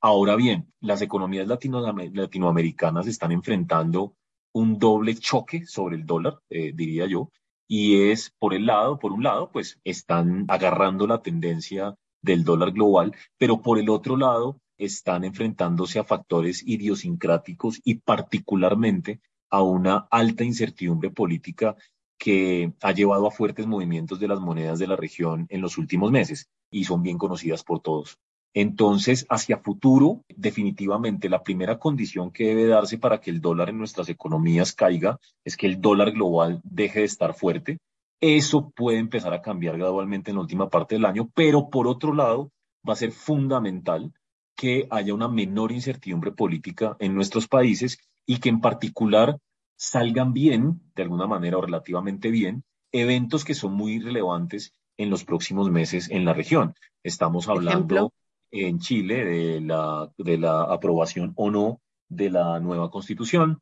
Ahora 0.00 0.36
bien, 0.36 0.72
las 0.80 1.02
economías 1.02 1.46
latinoamericanas 1.46 3.06
están 3.06 3.32
enfrentando 3.32 4.14
un 4.52 4.78
doble 4.78 5.14
choque 5.16 5.66
sobre 5.66 5.96
el 5.96 6.06
dólar, 6.06 6.38
eh, 6.50 6.72
diría 6.74 7.06
yo, 7.06 7.30
y 7.68 8.10
es 8.10 8.32
por 8.38 8.54
el 8.54 8.66
lado, 8.66 8.98
por 8.98 9.12
un 9.12 9.22
lado, 9.22 9.50
pues 9.52 9.78
están 9.84 10.46
agarrando 10.48 11.06
la 11.06 11.20
tendencia 11.20 11.94
del 12.22 12.44
dólar 12.44 12.72
global, 12.72 13.14
pero 13.36 13.60
por 13.60 13.78
el 13.78 13.90
otro 13.90 14.16
lado, 14.16 14.60
están 14.78 15.24
enfrentándose 15.24 15.98
a 15.98 16.04
factores 16.04 16.62
idiosincráticos 16.66 17.80
y 17.84 17.96
particularmente 17.96 19.20
a 19.50 19.62
una 19.62 20.06
alta 20.10 20.44
incertidumbre 20.44 21.10
política 21.10 21.76
que 22.18 22.72
ha 22.82 22.92
llevado 22.92 23.26
a 23.26 23.30
fuertes 23.30 23.66
movimientos 23.66 24.18
de 24.20 24.28
las 24.28 24.40
monedas 24.40 24.78
de 24.78 24.86
la 24.86 24.96
región 24.96 25.46
en 25.50 25.60
los 25.60 25.78
últimos 25.78 26.10
meses 26.10 26.48
y 26.70 26.84
son 26.84 27.02
bien 27.02 27.18
conocidas 27.18 27.62
por 27.62 27.80
todos. 27.80 28.18
Entonces, 28.54 29.26
hacia 29.28 29.58
futuro, 29.58 30.24
definitivamente 30.28 31.28
la 31.28 31.42
primera 31.42 31.78
condición 31.78 32.32
que 32.32 32.46
debe 32.46 32.66
darse 32.66 32.98
para 32.98 33.20
que 33.20 33.30
el 33.30 33.40
dólar 33.40 33.68
en 33.68 33.78
nuestras 33.78 34.08
economías 34.08 34.72
caiga 34.72 35.18
es 35.44 35.56
que 35.56 35.66
el 35.66 35.80
dólar 35.80 36.12
global 36.12 36.60
deje 36.64 37.00
de 37.00 37.04
estar 37.04 37.34
fuerte. 37.34 37.78
Eso 38.20 38.70
puede 38.70 38.98
empezar 38.98 39.32
a 39.32 39.42
cambiar 39.42 39.78
gradualmente 39.78 40.30
en 40.30 40.36
la 40.36 40.42
última 40.42 40.68
parte 40.68 40.96
del 40.96 41.04
año, 41.04 41.30
pero 41.34 41.68
por 41.68 41.86
otro 41.86 42.14
lado, 42.14 42.50
va 42.88 42.94
a 42.94 42.96
ser 42.96 43.12
fundamental 43.12 44.12
que 44.58 44.88
haya 44.90 45.14
una 45.14 45.28
menor 45.28 45.70
incertidumbre 45.70 46.32
política 46.32 46.96
en 46.98 47.14
nuestros 47.14 47.46
países 47.46 48.00
y 48.26 48.40
que 48.40 48.48
en 48.48 48.60
particular 48.60 49.38
salgan 49.76 50.32
bien, 50.32 50.80
de 50.96 51.04
alguna 51.04 51.28
manera 51.28 51.58
o 51.58 51.60
relativamente 51.60 52.32
bien, 52.32 52.64
eventos 52.90 53.44
que 53.44 53.54
son 53.54 53.74
muy 53.74 54.00
relevantes 54.00 54.74
en 54.96 55.10
los 55.10 55.22
próximos 55.22 55.70
meses 55.70 56.10
en 56.10 56.24
la 56.24 56.34
región. 56.34 56.74
Estamos 57.04 57.48
hablando 57.48 58.12
en 58.50 58.80
Chile 58.80 59.24
de 59.24 59.60
la, 59.60 60.10
de 60.18 60.38
la 60.38 60.62
aprobación 60.62 61.34
o 61.36 61.52
no 61.52 61.80
de 62.08 62.28
la 62.28 62.58
nueva 62.58 62.90
constitución, 62.90 63.60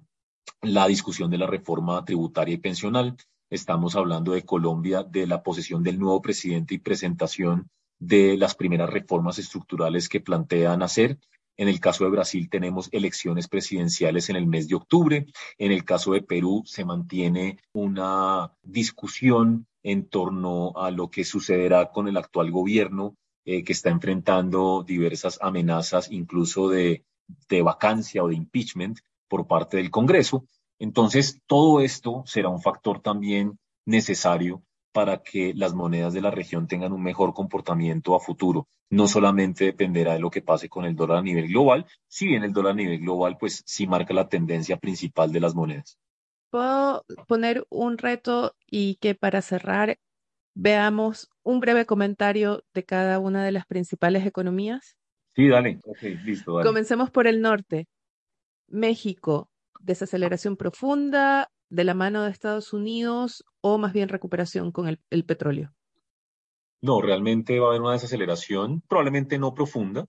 la 0.62 0.86
discusión 0.86 1.30
de 1.30 1.36
la 1.36 1.46
reforma 1.46 2.02
tributaria 2.06 2.54
y 2.54 2.58
pensional. 2.58 3.18
Estamos 3.50 3.96
hablando 3.96 4.32
de 4.32 4.46
Colombia, 4.46 5.02
de 5.02 5.26
la 5.26 5.42
posesión 5.42 5.82
del 5.82 5.98
nuevo 5.98 6.22
presidente 6.22 6.74
y 6.74 6.78
presentación 6.78 7.68
de 7.98 8.36
las 8.36 8.54
primeras 8.54 8.90
reformas 8.90 9.38
estructurales 9.38 10.08
que 10.08 10.20
plantean 10.20 10.82
hacer. 10.82 11.18
En 11.56 11.68
el 11.68 11.80
caso 11.80 12.04
de 12.04 12.10
Brasil 12.10 12.50
tenemos 12.50 12.88
elecciones 12.92 13.48
presidenciales 13.48 14.28
en 14.28 14.36
el 14.36 14.46
mes 14.46 14.68
de 14.68 14.74
octubre. 14.74 15.26
En 15.56 15.72
el 15.72 15.84
caso 15.84 16.12
de 16.12 16.22
Perú 16.22 16.62
se 16.66 16.84
mantiene 16.84 17.58
una 17.72 18.52
discusión 18.62 19.66
en 19.82 20.08
torno 20.08 20.72
a 20.76 20.90
lo 20.90 21.10
que 21.10 21.24
sucederá 21.24 21.90
con 21.92 22.08
el 22.08 22.16
actual 22.16 22.50
gobierno 22.50 23.16
eh, 23.44 23.64
que 23.64 23.72
está 23.72 23.90
enfrentando 23.90 24.82
diversas 24.82 25.38
amenazas, 25.40 26.10
incluso 26.10 26.68
de, 26.68 27.04
de 27.48 27.62
vacancia 27.62 28.22
o 28.22 28.28
de 28.28 28.34
impeachment 28.34 28.98
por 29.28 29.46
parte 29.46 29.78
del 29.78 29.90
Congreso. 29.90 30.44
Entonces, 30.78 31.40
todo 31.46 31.80
esto 31.80 32.24
será 32.26 32.48
un 32.48 32.60
factor 32.60 33.00
también 33.00 33.58
necesario 33.86 34.62
para 34.96 35.18
que 35.18 35.52
las 35.54 35.74
monedas 35.74 36.14
de 36.14 36.22
la 36.22 36.30
región 36.30 36.66
tengan 36.66 36.90
un 36.90 37.02
mejor 37.02 37.34
comportamiento 37.34 38.14
a 38.14 38.18
futuro. 38.18 38.66
No 38.88 39.08
solamente 39.08 39.66
dependerá 39.66 40.14
de 40.14 40.20
lo 40.20 40.30
que 40.30 40.40
pase 40.40 40.70
con 40.70 40.86
el 40.86 40.96
dólar 40.96 41.18
a 41.18 41.22
nivel 41.22 41.48
global, 41.48 41.84
si 42.08 42.28
bien 42.28 42.44
el 42.44 42.54
dólar 42.54 42.72
a 42.72 42.76
nivel 42.76 43.00
global 43.00 43.36
pues 43.38 43.62
sí 43.66 43.86
marca 43.86 44.14
la 44.14 44.30
tendencia 44.30 44.78
principal 44.78 45.32
de 45.32 45.40
las 45.40 45.54
monedas. 45.54 45.98
¿Puedo 46.48 47.04
poner 47.28 47.66
un 47.68 47.98
reto 47.98 48.54
y 48.70 48.94
que 48.94 49.14
para 49.14 49.42
cerrar 49.42 49.98
veamos 50.54 51.28
un 51.42 51.60
breve 51.60 51.84
comentario 51.84 52.64
de 52.72 52.84
cada 52.84 53.18
una 53.18 53.44
de 53.44 53.52
las 53.52 53.66
principales 53.66 54.24
economías? 54.24 54.96
Sí, 55.34 55.46
dale. 55.46 55.78
listo, 56.24 56.56
dale. 56.56 56.66
Comencemos 56.66 57.10
por 57.10 57.26
el 57.26 57.42
norte. 57.42 57.86
México, 58.66 59.50
desaceleración 59.78 60.56
profunda 60.56 61.50
de 61.68 61.84
la 61.84 61.94
mano 61.94 62.22
de 62.22 62.30
Estados 62.30 62.72
Unidos 62.72 63.44
o 63.60 63.78
más 63.78 63.92
bien 63.92 64.08
recuperación 64.08 64.72
con 64.72 64.88
el, 64.88 65.24
petróleo. 65.24 65.72
No, 66.82 67.00
realmente 67.00 67.58
va 67.58 67.66
a 67.66 67.70
haber 67.70 67.80
una 67.80 67.92
desaceleración, 67.92 68.82
probablemente 68.82 69.38
no 69.38 69.54
profunda. 69.54 70.06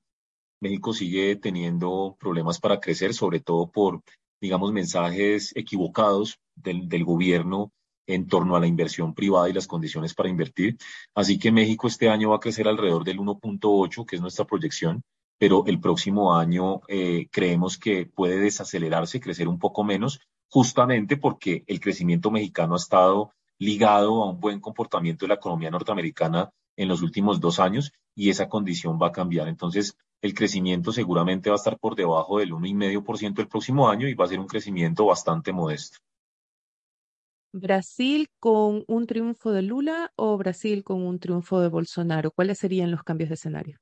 México 0.59 0.93
sigue 0.93 1.35
teniendo 1.35 2.15
problemas 2.19 2.59
para 2.59 2.79
crecer, 2.79 3.13
sobre 3.13 3.39
todo 3.39 3.71
por, 3.71 4.01
digamos, 4.41 4.71
mensajes 4.73 5.55
equivocados 5.55 6.39
del, 6.55 6.87
del 6.89 7.03
gobierno 7.05 7.71
en 8.07 8.27
torno 8.27 8.55
a 8.55 8.59
la 8.59 8.67
inversión 8.67 9.13
privada 9.13 9.49
y 9.49 9.53
las 9.53 9.67
condiciones 9.67 10.13
para 10.13 10.29
invertir. 10.29 10.77
Así 11.13 11.37
que 11.37 11.51
México 11.51 11.87
este 11.87 12.09
año 12.09 12.29
va 12.29 12.37
a 12.37 12.39
crecer 12.39 12.67
alrededor 12.67 13.03
del 13.03 13.19
1.8, 13.19 14.05
que 14.05 14.15
es 14.15 14.21
nuestra 14.21 14.45
proyección, 14.45 15.03
pero 15.37 15.65
el 15.67 15.79
próximo 15.79 16.35
año 16.35 16.81
eh, 16.87 17.27
creemos 17.31 17.77
que 17.77 18.05
puede 18.05 18.39
desacelerarse, 18.39 19.19
crecer 19.19 19.47
un 19.47 19.59
poco 19.59 19.83
menos, 19.83 20.19
justamente 20.49 21.17
porque 21.17 21.63
el 21.67 21.79
crecimiento 21.79 22.31
mexicano 22.31 22.73
ha 22.73 22.77
estado 22.77 23.33
ligado 23.59 24.23
a 24.23 24.29
un 24.29 24.39
buen 24.39 24.59
comportamiento 24.59 25.25
de 25.25 25.29
la 25.29 25.35
economía 25.35 25.71
norteamericana 25.71 26.51
en 26.75 26.87
los 26.87 27.01
últimos 27.01 27.39
dos 27.39 27.59
años 27.59 27.91
y 28.15 28.29
esa 28.29 28.47
condición 28.47 28.99
va 29.01 29.07
a 29.07 29.11
cambiar. 29.11 29.47
Entonces, 29.47 29.97
el 30.21 30.33
crecimiento 30.33 30.91
seguramente 30.91 31.49
va 31.49 31.55
a 31.55 31.57
estar 31.57 31.77
por 31.77 31.95
debajo 31.95 32.39
del 32.39 32.51
1,5% 32.51 33.39
el 33.39 33.47
próximo 33.47 33.89
año 33.89 34.07
y 34.07 34.13
va 34.13 34.25
a 34.25 34.29
ser 34.29 34.39
un 34.39 34.47
crecimiento 34.47 35.05
bastante 35.05 35.51
modesto. 35.51 35.97
¿Brasil 37.53 38.29
con 38.39 38.83
un 38.87 39.07
triunfo 39.07 39.51
de 39.51 39.61
Lula 39.61 40.11
o 40.15 40.37
Brasil 40.37 40.83
con 40.83 41.01
un 41.03 41.19
triunfo 41.19 41.59
de 41.61 41.69
Bolsonaro? 41.69 42.31
¿Cuáles 42.31 42.59
serían 42.59 42.91
los 42.91 43.03
cambios 43.03 43.29
de 43.29 43.35
escenario? 43.35 43.79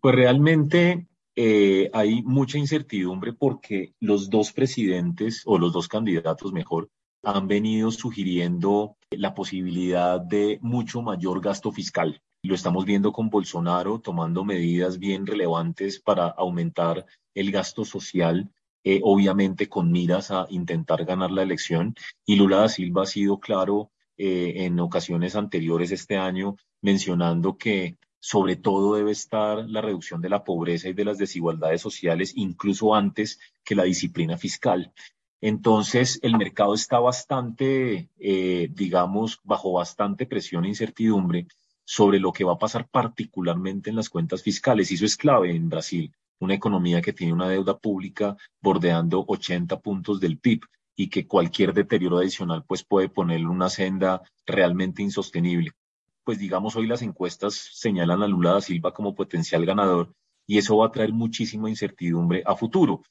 Pues 0.00 0.14
realmente 0.14 1.06
eh, 1.36 1.90
hay 1.92 2.22
mucha 2.22 2.58
incertidumbre 2.58 3.32
porque 3.32 3.94
los 4.00 4.30
dos 4.30 4.52
presidentes 4.52 5.42
o 5.44 5.58
los 5.58 5.72
dos 5.72 5.88
candidatos 5.88 6.52
mejor 6.52 6.90
han 7.22 7.48
venido 7.48 7.90
sugiriendo 7.90 8.96
la 9.10 9.34
posibilidad 9.34 10.20
de 10.20 10.58
mucho 10.62 11.02
mayor 11.02 11.40
gasto 11.40 11.72
fiscal. 11.72 12.20
Lo 12.42 12.54
estamos 12.54 12.84
viendo 12.84 13.12
con 13.12 13.30
Bolsonaro 13.30 14.00
tomando 14.00 14.44
medidas 14.44 14.98
bien 14.98 15.26
relevantes 15.26 16.00
para 16.00 16.28
aumentar 16.28 17.06
el 17.34 17.50
gasto 17.50 17.84
social 17.84 18.50
eh, 18.86 19.00
obviamente 19.02 19.66
con 19.66 19.90
miras 19.90 20.30
a 20.30 20.46
intentar 20.50 21.06
ganar 21.06 21.30
la 21.30 21.42
elección. 21.42 21.94
Y 22.26 22.36
Lula 22.36 22.58
da 22.58 22.68
Silva 22.68 23.04
ha 23.04 23.06
sido 23.06 23.40
claro 23.40 23.90
eh, 24.18 24.66
en 24.66 24.78
ocasiones 24.78 25.36
anteriores 25.36 25.90
este 25.90 26.18
año 26.18 26.56
mencionando 26.82 27.56
que 27.56 27.96
sobre 28.24 28.56
todo 28.56 28.94
debe 28.94 29.10
estar 29.10 29.68
la 29.68 29.82
reducción 29.82 30.22
de 30.22 30.30
la 30.30 30.44
pobreza 30.44 30.88
y 30.88 30.94
de 30.94 31.04
las 31.04 31.18
desigualdades 31.18 31.82
sociales, 31.82 32.32
incluso 32.34 32.94
antes 32.94 33.38
que 33.62 33.74
la 33.74 33.84
disciplina 33.84 34.38
fiscal. 34.38 34.94
Entonces, 35.42 36.20
el 36.22 36.38
mercado 36.38 36.72
está 36.72 36.98
bastante, 37.00 38.08
eh, 38.18 38.70
digamos, 38.72 39.40
bajo 39.44 39.74
bastante 39.74 40.24
presión 40.24 40.64
e 40.64 40.68
incertidumbre 40.68 41.48
sobre 41.84 42.18
lo 42.18 42.32
que 42.32 42.44
va 42.44 42.54
a 42.54 42.58
pasar 42.58 42.88
particularmente 42.88 43.90
en 43.90 43.96
las 43.96 44.08
cuentas 44.08 44.42
fiscales. 44.42 44.90
Y 44.90 44.94
eso 44.94 45.04
es 45.04 45.18
clave 45.18 45.54
en 45.54 45.68
Brasil 45.68 46.10
una 46.38 46.54
economía 46.54 47.02
que 47.02 47.12
tiene 47.12 47.34
una 47.34 47.50
deuda 47.50 47.76
pública 47.76 48.38
bordeando 48.58 49.22
80 49.28 49.80
puntos 49.80 50.18
del 50.18 50.38
PIB 50.38 50.62
y 50.96 51.10
que 51.10 51.26
cualquier 51.26 51.74
deterioro 51.74 52.16
adicional 52.16 52.64
pues 52.66 52.84
puede 52.84 53.10
ponerle 53.10 53.48
una 53.48 53.68
senda 53.68 54.22
realmente 54.46 55.02
insostenible. 55.02 55.72
Pues 56.24 56.38
digamos 56.38 56.74
hoy 56.76 56.86
las 56.86 57.02
encuestas 57.02 57.54
señalan 57.54 58.22
a 58.22 58.26
Lula 58.26 58.52
da 58.52 58.60
Silva 58.60 58.92
como 58.92 59.14
potencial 59.14 59.66
ganador 59.66 60.12
y 60.46 60.58
eso 60.58 60.78
va 60.78 60.86
a 60.86 60.90
traer 60.90 61.12
muchísima 61.12 61.68
incertidumbre 61.68 62.42
a 62.46 62.56
futuro. 62.56 63.02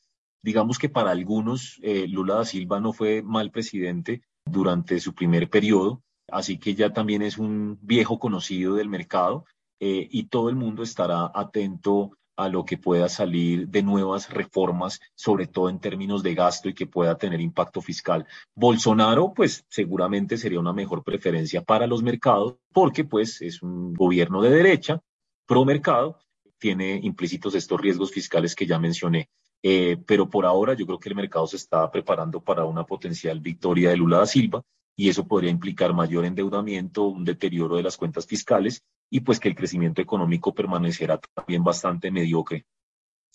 Digamos 0.43 0.77
que 0.77 0.89
para 0.89 1.11
algunos 1.11 1.79
eh, 1.83 2.07
Lula 2.07 2.35
da 2.35 2.45
Silva 2.45 2.79
no 2.79 2.91
fue 2.91 3.21
mal 3.21 3.51
presidente 3.51 4.23
durante 4.45 4.99
su 4.99 5.13
primer 5.13 5.49
periodo, 5.49 6.01
así 6.29 6.57
que 6.57 6.75
ya 6.75 6.91
también 6.91 7.21
es 7.21 7.37
un 7.37 7.77
viejo 7.81 8.19
conocido 8.19 8.75
del 8.75 8.89
mercado 8.89 9.45
eh, 9.79 10.07
y 10.11 10.25
todo 10.25 10.49
el 10.49 10.55
mundo 10.55 10.83
estará 10.83 11.31
atento 11.33 12.17
a 12.35 12.49
lo 12.49 12.65
que 12.65 12.77
pueda 12.77 13.09
salir 13.09 13.67
de 13.67 13.83
nuevas 13.83 14.29
reformas, 14.29 14.99
sobre 15.15 15.47
todo 15.47 15.69
en 15.69 15.79
términos 15.79 16.23
de 16.23 16.33
gasto 16.33 16.69
y 16.69 16.73
que 16.73 16.87
pueda 16.87 17.17
tener 17.17 17.39
impacto 17.41 17.81
fiscal. 17.81 18.25
Bolsonaro, 18.55 19.33
pues 19.33 19.65
seguramente 19.69 20.37
sería 20.37 20.59
una 20.59 20.73
mejor 20.73 21.03
preferencia 21.03 21.61
para 21.61 21.87
los 21.87 22.01
mercados 22.01 22.55
porque 22.71 23.03
pues 23.03 23.41
es 23.41 23.61
un 23.61 23.93
gobierno 23.93 24.41
de 24.41 24.49
derecha, 24.49 25.01
pro 25.45 25.65
mercado, 25.65 26.17
tiene 26.57 26.99
implícitos 27.03 27.55
estos 27.55 27.79
riesgos 27.79 28.11
fiscales 28.11 28.55
que 28.55 28.65
ya 28.65 28.79
mencioné. 28.79 29.29
Eh, 29.61 29.97
pero 30.05 30.29
por 30.29 30.45
ahora 30.45 30.73
yo 30.73 30.85
creo 30.85 30.99
que 30.99 31.09
el 31.09 31.15
mercado 31.15 31.47
se 31.47 31.55
está 31.55 31.89
preparando 31.89 32.41
para 32.41 32.65
una 32.65 32.85
potencial 32.85 33.39
victoria 33.39 33.89
de 33.89 33.97
Lula 33.97 34.17
da 34.17 34.25
Silva 34.25 34.61
y 34.95 35.09
eso 35.09 35.25
podría 35.25 35.49
implicar 35.49 35.93
mayor 35.93 36.25
endeudamiento, 36.25 37.03
un 37.03 37.23
deterioro 37.23 37.77
de 37.77 37.83
las 37.83 37.97
cuentas 37.97 38.27
fiscales 38.27 38.83
y 39.13 39.19
pues 39.19 39.39
que 39.39 39.47
el 39.47 39.53
crecimiento 39.55 40.01
económico 40.01 40.55
permanecerá 40.55 41.19
también 41.35 41.63
bastante 41.63 42.09
mediocre 42.09 42.65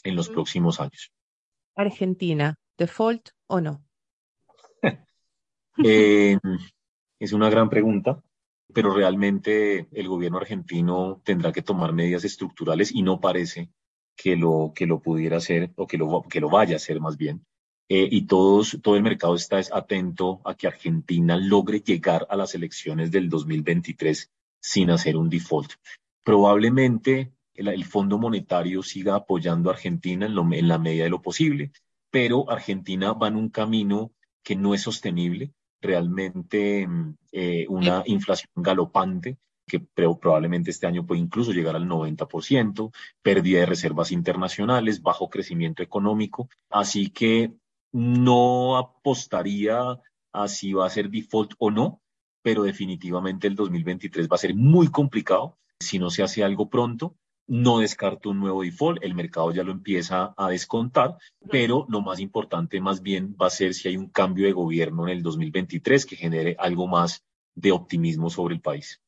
en 0.03 0.17
los 0.17 0.29
próximos 0.29 0.81
años. 0.81 1.13
Argentina, 1.77 2.59
default 2.77 3.29
o 3.47 3.61
no? 3.61 3.85
Eh, 5.85 6.37
es 7.21 7.33
una 7.33 7.49
gran 7.49 7.71
pregunta, 7.71 8.21
pero 8.75 8.93
realmente 8.93 9.87
el 9.93 10.09
gobierno 10.09 10.39
argentino 10.39 11.23
tendrá 11.25 11.53
que 11.53 11.63
tomar 11.63 11.93
medidas 11.93 12.25
estructurales 12.25 12.93
y 12.93 13.03
no 13.03 13.21
parece 13.21 13.71
que 14.17 14.35
lo, 14.35 14.73
que 14.75 14.89
lo 14.89 15.01
pudiera 15.01 15.37
hacer 15.37 15.71
o 15.77 15.87
que 15.87 15.97
lo, 15.97 16.25
que 16.29 16.41
lo 16.41 16.51
vaya 16.51 16.75
a 16.75 16.79
hacer 16.79 16.99
más 16.99 17.17
bien. 17.17 17.47
Eh, 17.89 18.09
y 18.11 18.27
todos, 18.27 18.81
todo 18.83 18.97
el 18.97 19.05
mercado 19.05 19.37
está 19.37 19.61
atento 19.71 20.41
a 20.45 20.57
que 20.57 20.67
Argentina 20.67 21.37
logre 21.37 21.79
llegar 21.79 22.27
a 22.29 22.35
las 22.35 22.57
elecciones 22.57 23.13
del 23.13 23.29
2023 23.29 24.33
sin 24.61 24.91
hacer 24.91 25.17
un 25.17 25.29
default. 25.29 25.73
Probablemente 26.25 27.33
el, 27.55 27.85
Fondo 27.85 28.19
Monetario 28.19 28.83
siga 28.83 29.17
apoyando 29.17 29.71
a 29.71 29.73
Argentina 29.73 30.27
en, 30.27 30.69
la 30.69 30.79
medida 30.79 31.05
de 31.05 31.11
lo 31.11 31.23
posible, 31.23 31.73
pero 32.11 32.51
Argentina 32.51 33.13
va 33.13 33.29
en 33.29 33.37
un 33.37 33.49
camino 33.49 34.13
que 34.43 34.57
no 34.57 34.75
es 34.75 34.83
sostenible. 34.83 35.53
Realmente 35.81 36.87
mm, 36.87 37.17
eh, 37.33 37.67
una 37.69 38.03
inflación 38.07 38.51
galopante 38.57 39.39
que 39.69 39.81
probablemente 39.81 40.71
este 40.71 40.87
año 40.87 41.07
puede 41.07 41.21
incluso 41.21 41.53
llegar 41.53 41.77
al 41.77 41.87
90%, 41.87 42.91
pérdida 43.23 43.61
de 43.61 43.67
reservas 43.67 44.11
internacionales, 44.11 45.03
bajo 45.03 45.29
crecimiento 45.29 45.83
económico. 45.83 46.49
Así 46.71 47.11
que 47.11 47.53
no 47.93 48.77
apostaría 48.79 50.01
a 50.33 50.49
si 50.49 50.73
va 50.73 50.87
a 50.87 50.91
ser 50.91 51.11
default 51.11 51.53
o 51.59 51.71
no, 51.71 52.01
pero 52.49 52.63
definitivamente 52.63 53.47
el 53.47 53.55
2023 53.55 54.27
va 54.27 54.37
a 54.37 54.39
ser 54.39 54.55
muy 54.55 54.89
complicado 54.89 55.59
si 55.79 55.99
no 55.99 56.09
se 56.09 56.23
hace 56.23 56.43
algo 56.43 56.71
pronto. 56.71 57.15
No 57.47 57.81
descarto 57.81 58.31
un 58.31 58.41
nuevo 58.41 58.63
default, 58.63 59.05
el 59.05 59.15
mercado 59.15 59.53
ya 59.53 59.63
lo 59.63 59.71
empieza 59.71 60.33
a 60.35 60.49
descontar, 60.49 61.19
pero 61.51 61.85
lo 61.91 62.01
más 62.01 62.21
importante 62.21 62.81
más 62.81 63.03
bien 63.03 63.37
va 63.39 63.49
a 63.49 63.51
ser 63.51 63.75
si 63.75 63.89
hay 63.89 63.99
un 63.99 64.09
cambio 64.09 64.47
de 64.47 64.53
gobierno 64.53 65.07
en 65.07 65.19
el 65.19 65.23
2023 65.23 66.07
que 66.07 66.17
genere 66.17 66.57
algo 66.59 66.87
más 66.87 67.23
de 67.55 67.71
optimismo 67.71 68.31
sobre 68.31 68.55
el 68.55 68.63
país. 68.63 68.99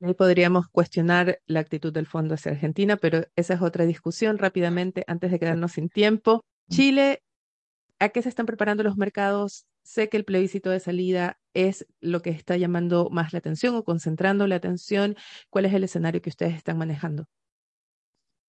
Ahí 0.00 0.14
podríamos 0.14 0.66
cuestionar 0.68 1.42
la 1.44 1.60
actitud 1.60 1.92
del 1.92 2.06
fondo 2.06 2.32
hacia 2.32 2.52
Argentina, 2.52 2.96
pero 2.96 3.26
esa 3.36 3.52
es 3.52 3.60
otra 3.60 3.84
discusión 3.84 4.38
rápidamente 4.38 5.04
antes 5.06 5.30
de 5.30 5.38
quedarnos 5.38 5.72
sin 5.72 5.90
tiempo. 5.90 6.46
Mm. 6.68 6.74
Chile, 6.74 7.22
¿a 7.98 8.08
qué 8.08 8.22
se 8.22 8.30
están 8.30 8.46
preparando 8.46 8.82
los 8.82 8.96
mercados 8.96 9.66
Sé 9.90 10.08
que 10.08 10.16
el 10.16 10.24
plebiscito 10.24 10.70
de 10.70 10.78
salida 10.78 11.40
es 11.52 11.84
lo 12.00 12.22
que 12.22 12.30
está 12.30 12.56
llamando 12.56 13.10
más 13.10 13.32
la 13.32 13.40
atención 13.40 13.74
o 13.74 13.82
concentrando 13.82 14.46
la 14.46 14.54
atención. 14.54 15.16
¿Cuál 15.50 15.64
es 15.64 15.74
el 15.74 15.82
escenario 15.82 16.22
que 16.22 16.30
ustedes 16.30 16.54
están 16.54 16.78
manejando? 16.78 17.26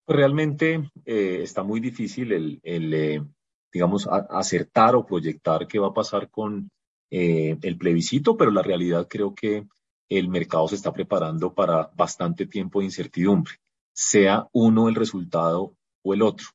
Realmente 0.05 0.91
eh, 1.03 1.39
está 1.41 1.63
muy 1.63 1.79
difícil 1.79 2.31
el, 2.31 2.59
eh, 2.63 3.23
digamos, 3.73 4.07
acertar 4.07 4.95
o 4.95 5.03
proyectar 5.03 5.65
qué 5.65 5.79
va 5.79 5.87
a 5.87 5.93
pasar 5.95 6.29
con 6.29 6.69
eh, 7.09 7.57
el 7.59 7.75
plebiscito, 7.75 8.37
pero 8.37 8.51
la 8.51 8.61
realidad 8.61 9.07
creo 9.09 9.33
que 9.33 9.65
el 10.09 10.29
mercado 10.29 10.67
se 10.67 10.75
está 10.75 10.93
preparando 10.93 11.55
para 11.55 11.89
bastante 11.95 12.45
tiempo 12.45 12.81
de 12.81 12.85
incertidumbre, 12.85 13.53
sea 13.93 14.47
uno 14.51 14.89
el 14.89 14.93
resultado 14.93 15.73
o 16.03 16.13
el 16.13 16.21
otro. 16.21 16.49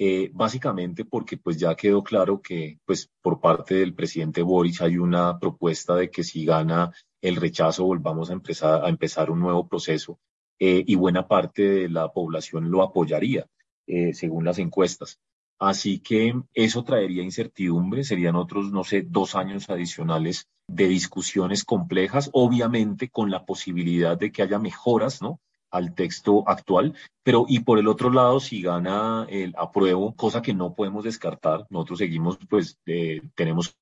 Eh, 0.00 0.30
básicamente 0.32 1.04
porque 1.04 1.38
pues 1.38 1.56
ya 1.56 1.74
quedó 1.74 2.04
claro 2.04 2.40
que 2.40 2.78
pues 2.84 3.10
por 3.20 3.40
parte 3.40 3.74
del 3.74 3.94
presidente 3.94 4.42
Boris 4.42 4.80
hay 4.80 4.96
una 4.96 5.40
propuesta 5.40 5.96
de 5.96 6.08
que 6.08 6.22
si 6.22 6.44
gana 6.44 6.92
el 7.20 7.34
rechazo, 7.34 7.84
volvamos 7.84 8.30
a 8.30 8.34
empezar, 8.34 8.84
a 8.84 8.88
empezar 8.88 9.28
un 9.28 9.40
nuevo 9.40 9.66
proceso 9.66 10.20
eh, 10.60 10.84
y 10.86 10.94
buena 10.94 11.26
parte 11.26 11.62
de 11.62 11.88
la 11.88 12.12
población 12.12 12.70
lo 12.70 12.82
apoyaría, 12.82 13.46
eh, 13.88 14.14
según 14.14 14.44
las 14.44 14.60
encuestas. 14.60 15.18
Así 15.58 15.98
que 15.98 16.40
eso 16.54 16.84
traería 16.84 17.24
incertidumbre, 17.24 18.04
serían 18.04 18.36
otros, 18.36 18.70
no 18.70 18.84
sé, 18.84 19.02
dos 19.02 19.34
años 19.34 19.68
adicionales 19.68 20.46
de 20.68 20.86
discusiones 20.86 21.64
complejas, 21.64 22.30
obviamente 22.32 23.08
con 23.08 23.32
la 23.32 23.44
posibilidad 23.44 24.16
de 24.16 24.30
que 24.30 24.42
haya 24.42 24.60
mejoras, 24.60 25.20
¿no? 25.20 25.40
Al 25.70 25.94
texto 25.94 26.44
actual, 26.46 26.94
pero 27.22 27.44
y 27.48 27.60
por 27.60 27.78
el 27.78 27.88
otro 27.88 28.10
lado, 28.10 28.40
si 28.40 28.62
gana 28.62 29.26
el 29.28 29.54
apruebo, 29.56 30.14
cosa 30.14 30.42
que 30.42 30.54
no 30.54 30.74
podemos 30.74 31.04
descartar, 31.04 31.66
nosotros 31.70 31.98
seguimos, 31.98 32.38
pues, 32.48 32.78
eh, 32.86 33.20
tenemos 33.34 33.76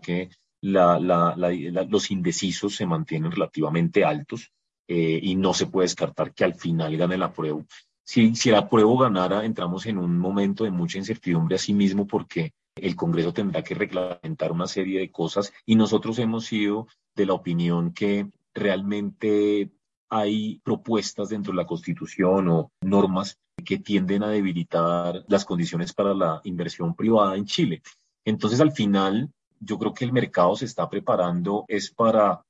que 0.00 0.30
la, 0.60 1.00
la, 1.00 1.34
los 1.88 2.10
indecisos 2.10 2.76
se 2.76 2.86
mantienen 2.86 3.32
relativamente 3.32 4.04
altos 4.04 4.52
eh, 4.86 5.18
y 5.20 5.34
no 5.34 5.54
se 5.54 5.66
puede 5.66 5.86
descartar 5.86 6.32
que 6.32 6.44
al 6.44 6.54
final 6.54 6.96
gane 6.96 7.16
el 7.16 7.22
apruebo. 7.22 7.64
Si, 8.04 8.34
si 8.34 8.50
el 8.50 8.56
apruebo 8.56 8.96
ganara, 8.98 9.44
entramos 9.44 9.86
en 9.86 9.98
un 9.98 10.18
momento 10.18 10.64
de 10.64 10.70
mucha 10.70 10.98
incertidumbre 10.98 11.56
a 11.56 11.58
sí 11.58 11.72
mismo 11.72 12.06
porque 12.06 12.52
el 12.76 12.96
Congreso 12.96 13.32
tendrá 13.32 13.62
que 13.62 13.74
reglamentar 13.74 14.52
una 14.52 14.66
serie 14.66 15.00
de 15.00 15.10
cosas 15.10 15.52
y 15.66 15.74
nosotros 15.74 16.18
hemos 16.18 16.46
sido 16.46 16.86
de 17.14 17.26
la 17.26 17.34
opinión 17.34 17.92
que 17.92 18.28
realmente 18.54 19.70
hay 20.14 20.60
propuestas 20.62 21.30
dentro 21.30 21.52
de 21.52 21.56
la 21.56 21.66
Constitución 21.66 22.46
o 22.48 22.70
normas 22.82 23.38
que 23.64 23.78
tienden 23.78 24.22
a 24.22 24.28
debilitar 24.28 25.24
las 25.26 25.46
condiciones 25.46 25.94
para 25.94 26.12
la 26.12 26.42
inversión 26.44 26.94
privada 26.94 27.34
en 27.34 27.46
Chile. 27.46 27.80
Entonces, 28.22 28.60
al 28.60 28.72
final, 28.72 29.30
yo 29.58 29.78
creo 29.78 29.94
que 29.94 30.04
el 30.04 30.12
mercado 30.12 30.54
se 30.54 30.66
está 30.66 30.90
preparando 30.90 31.64
es 31.66 31.90
para 31.90 32.42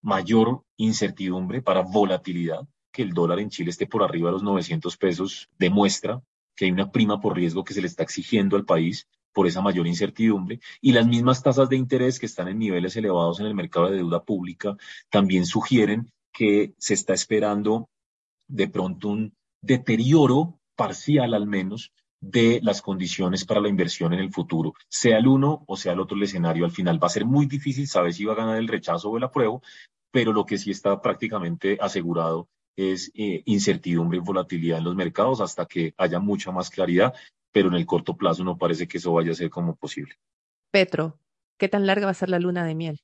mayor 0.00 0.62
incertidumbre, 0.76 1.60
para 1.60 1.82
volatilidad, 1.82 2.68
que 2.92 3.02
el 3.02 3.12
dólar 3.12 3.40
en 3.40 3.50
Chile 3.50 3.70
esté 3.70 3.88
por 3.88 4.04
arriba 4.04 4.28
de 4.28 4.34
los 4.34 4.44
900 4.44 4.96
pesos 4.96 5.48
demuestra 5.58 6.22
que 6.54 6.66
hay 6.66 6.70
una 6.70 6.92
prima 6.92 7.20
por 7.20 7.34
riesgo 7.34 7.64
que 7.64 7.74
se 7.74 7.80
le 7.80 7.88
está 7.88 8.04
exigiendo 8.04 8.56
al 8.56 8.64
país 8.64 9.08
por 9.32 9.48
esa 9.48 9.60
mayor 9.60 9.88
incertidumbre 9.88 10.60
y 10.80 10.92
las 10.92 11.06
mismas 11.06 11.42
tasas 11.42 11.68
de 11.68 11.76
interés 11.76 12.20
que 12.20 12.26
están 12.26 12.46
en 12.46 12.60
niveles 12.60 12.96
elevados 12.96 13.40
en 13.40 13.46
el 13.46 13.54
mercado 13.54 13.90
de 13.90 13.96
deuda 13.96 14.22
pública 14.22 14.76
también 15.10 15.46
sugieren 15.46 16.12
que 16.38 16.72
se 16.78 16.94
está 16.94 17.14
esperando 17.14 17.90
de 18.46 18.68
pronto 18.68 19.08
un 19.08 19.34
deterioro 19.60 20.60
parcial 20.76 21.34
al 21.34 21.48
menos 21.48 21.92
de 22.20 22.60
las 22.62 22.80
condiciones 22.80 23.44
para 23.44 23.60
la 23.60 23.68
inversión 23.68 24.12
en 24.12 24.20
el 24.20 24.32
futuro, 24.32 24.72
sea 24.88 25.18
el 25.18 25.26
uno 25.26 25.64
o 25.66 25.76
sea 25.76 25.94
el 25.94 26.00
otro 26.00 26.16
el 26.16 26.22
escenario. 26.22 26.64
Al 26.64 26.70
final 26.70 27.02
va 27.02 27.08
a 27.08 27.10
ser 27.10 27.24
muy 27.24 27.46
difícil 27.46 27.88
saber 27.88 28.12
si 28.12 28.24
va 28.24 28.34
a 28.34 28.36
ganar 28.36 28.56
el 28.56 28.68
rechazo 28.68 29.10
o 29.10 29.16
el 29.16 29.24
apruebo, 29.24 29.62
pero 30.12 30.32
lo 30.32 30.46
que 30.46 30.58
sí 30.58 30.70
está 30.70 31.02
prácticamente 31.02 31.76
asegurado 31.80 32.48
es 32.76 33.10
eh, 33.14 33.42
incertidumbre 33.46 34.18
y 34.18 34.20
volatilidad 34.20 34.78
en 34.78 34.84
los 34.84 34.94
mercados 34.94 35.40
hasta 35.40 35.66
que 35.66 35.92
haya 35.96 36.20
mucha 36.20 36.52
más 36.52 36.70
claridad, 36.70 37.14
pero 37.50 37.66
en 37.66 37.74
el 37.74 37.84
corto 37.84 38.16
plazo 38.16 38.44
no 38.44 38.56
parece 38.56 38.86
que 38.86 38.98
eso 38.98 39.12
vaya 39.12 39.32
a 39.32 39.34
ser 39.34 39.50
como 39.50 39.74
posible. 39.74 40.14
Petro, 40.70 41.18
¿qué 41.58 41.68
tan 41.68 41.84
larga 41.84 42.06
va 42.06 42.12
a 42.12 42.14
ser 42.14 42.28
la 42.28 42.38
luna 42.38 42.64
de 42.64 42.76
miel? 42.76 43.00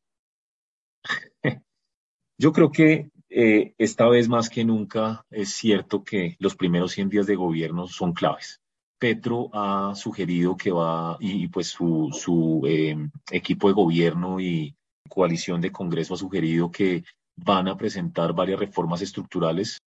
Yo 2.39 2.53
creo 2.53 2.71
que 2.71 3.11
eh, 3.37 3.75
esta 3.79 4.09
vez 4.09 4.29
más 4.29 4.49
que 4.49 4.65
nunca 4.65 5.27
es 5.29 5.51
cierto 5.51 6.05
que 6.05 6.37
los 6.39 6.55
primeros 6.55 6.93
100 6.93 7.09
días 7.09 7.27
de 7.27 7.35
gobierno 7.35 7.89
son 7.89 8.13
claves. 8.13 8.61
Petro 8.97 9.51
ha 9.53 9.93
sugerido 9.97 10.57
que 10.57 10.71
va, 10.71 11.17
y, 11.19 11.49
pues 11.49 11.67
su, 11.67 12.63
em, 12.65 13.11
equipo 13.33 13.67
de 13.67 13.75
gobierno 13.75 14.39
y 14.39 14.77
coalición 15.09 15.61
de 15.61 15.73
Congreso 15.73 16.15
ha 16.15 16.17
sugerido 16.17 16.71
que 16.71 17.03
van 17.35 17.67
a 17.67 17.77
presentar 17.77 18.35
varias 18.35 18.61
reformas 18.61 19.03
estructurales 19.03 19.81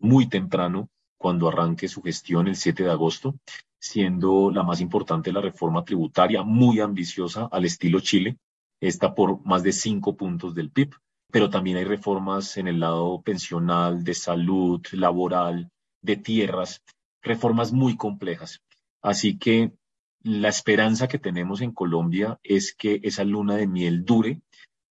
muy 0.00 0.28
temprano 0.28 0.88
cuando 1.16 1.46
arranque 1.48 1.86
su 1.86 2.02
gestión 2.02 2.48
el 2.48 2.56
7 2.56 2.82
de 2.82 2.90
agosto, 2.90 3.36
siendo 3.78 4.50
la 4.50 4.64
más 4.64 4.80
importante 4.80 5.32
la 5.32 5.40
reforma 5.40 5.84
tributaria, 5.84 6.42
muy 6.42 6.80
ambiciosa 6.80 7.48
al 7.52 7.66
estilo 7.66 8.00
Chile, 8.00 8.36
está 8.80 9.14
por 9.14 9.44
más 9.46 9.62
de 9.62 9.72
cinco 9.72 10.16
puntos 10.16 10.56
del 10.56 10.70
PIB, 10.70 10.96
pero 11.30 11.50
también 11.50 11.76
hay 11.76 11.84
reformas 11.84 12.56
en 12.56 12.68
el 12.68 12.80
lado 12.80 13.22
pensional, 13.22 14.04
de 14.04 14.14
salud, 14.14 14.80
laboral, 14.92 15.70
de 16.02 16.16
tierras, 16.16 16.82
reformas 17.22 17.72
muy 17.72 17.96
complejas. 17.96 18.60
Así 19.02 19.38
que 19.38 19.72
la 20.22 20.48
esperanza 20.48 21.08
que 21.08 21.18
tenemos 21.18 21.60
en 21.60 21.72
Colombia 21.72 22.38
es 22.42 22.74
que 22.74 23.00
esa 23.02 23.24
luna 23.24 23.56
de 23.56 23.66
miel 23.66 24.04
dure, 24.04 24.40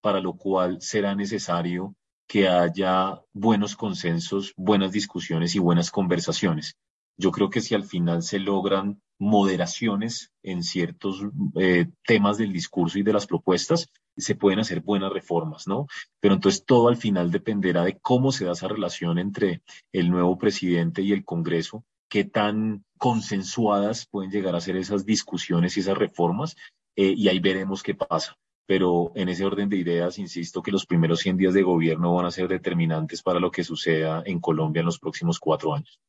para 0.02 0.20
lo 0.20 0.34
cual 0.34 0.82
será 0.82 1.16
necesario 1.16 1.96
que 2.28 2.48
haya 2.48 3.22
buenos 3.34 3.76
consensos, 3.76 4.54
buenas 4.56 4.92
discusiones 4.92 5.56
y 5.56 5.60
buenas 5.60 5.92
conversaciones. 5.92 6.78
Yo 7.20 7.32
creo 7.32 7.50
que 7.50 7.62
si 7.62 7.76
al 7.76 7.84
final 7.84 8.24
se 8.24 8.40
logran 8.40 9.02
moderaciones 9.20 10.32
en 10.42 10.64
ciertos 10.64 11.22
eh, 11.56 11.88
temas 12.06 12.38
del 12.38 12.54
discurso 12.54 12.98
y 12.98 13.04
de 13.04 13.14
las 13.14 13.28
propuestas, 13.28 13.90
se 14.16 14.36
pueden 14.36 14.60
hacer 14.60 14.82
buenas 14.82 15.12
reformas, 15.12 15.68
¿no? 15.68 15.88
Pero 16.22 16.34
entonces 16.34 16.64
todo 16.66 16.88
al 16.88 16.98
final 16.98 17.30
dependerá 17.30 17.84
de 17.84 18.00
cómo 18.00 18.32
se 18.32 18.46
da 18.46 18.54
esa 18.54 18.70
relación 18.70 19.20
entre 19.20 19.62
el 19.92 20.10
nuevo 20.10 20.38
presidente 20.38 21.02
y 21.02 21.12
el 21.12 21.26
Congreso 21.26 21.84
qué 22.10 22.24
tan 22.24 22.84
consensuadas 22.98 24.08
pueden 24.08 24.32
llegar 24.32 24.56
a 24.56 24.62
ser 24.62 24.76
esas 24.76 25.06
discusiones 25.06 25.78
y 25.78 25.82
esas 25.82 25.98
reformas, 25.98 26.58
eh, 26.96 27.14
y 27.16 27.28
ahí 27.30 27.40
veremos 27.40 27.84
qué 27.84 27.96
pasa. 27.96 28.36
Pero 28.66 29.12
en 29.16 29.30
ese 29.30 29.46
orden 29.46 29.70
de 29.70 29.78
ideas, 29.78 30.20
insisto 30.20 30.62
que 30.62 30.72
los 30.72 30.86
primeros 30.86 31.20
100 31.20 31.38
días 31.38 31.54
de 31.54 31.64
gobierno 31.64 32.14
van 32.14 32.26
a 32.26 32.32
ser 32.32 32.48
determinantes 32.48 33.24
para 33.24 33.40
lo 33.40 33.52
que 33.52 33.64
suceda 33.64 34.22
en 34.26 34.40
Colombia 34.40 34.82
en 34.82 34.88
los 34.88 35.00
próximos 35.00 35.40
cuatro 35.40 35.74
años. 35.74 36.00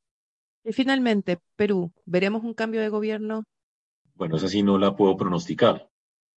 Y 0.64 0.73
finalmente, 0.73 1.38
Perú, 1.57 1.92
¿veremos 2.05 2.44
un 2.44 2.55
cambio 2.55 2.81
de 2.81 2.88
gobierno? 2.88 3.44
Bueno, 4.14 4.37
esa 4.37 4.49
sí 4.49 4.62
no 4.62 4.79
la 4.79 4.94
puedo 4.94 5.16
pronosticar. 5.16 5.88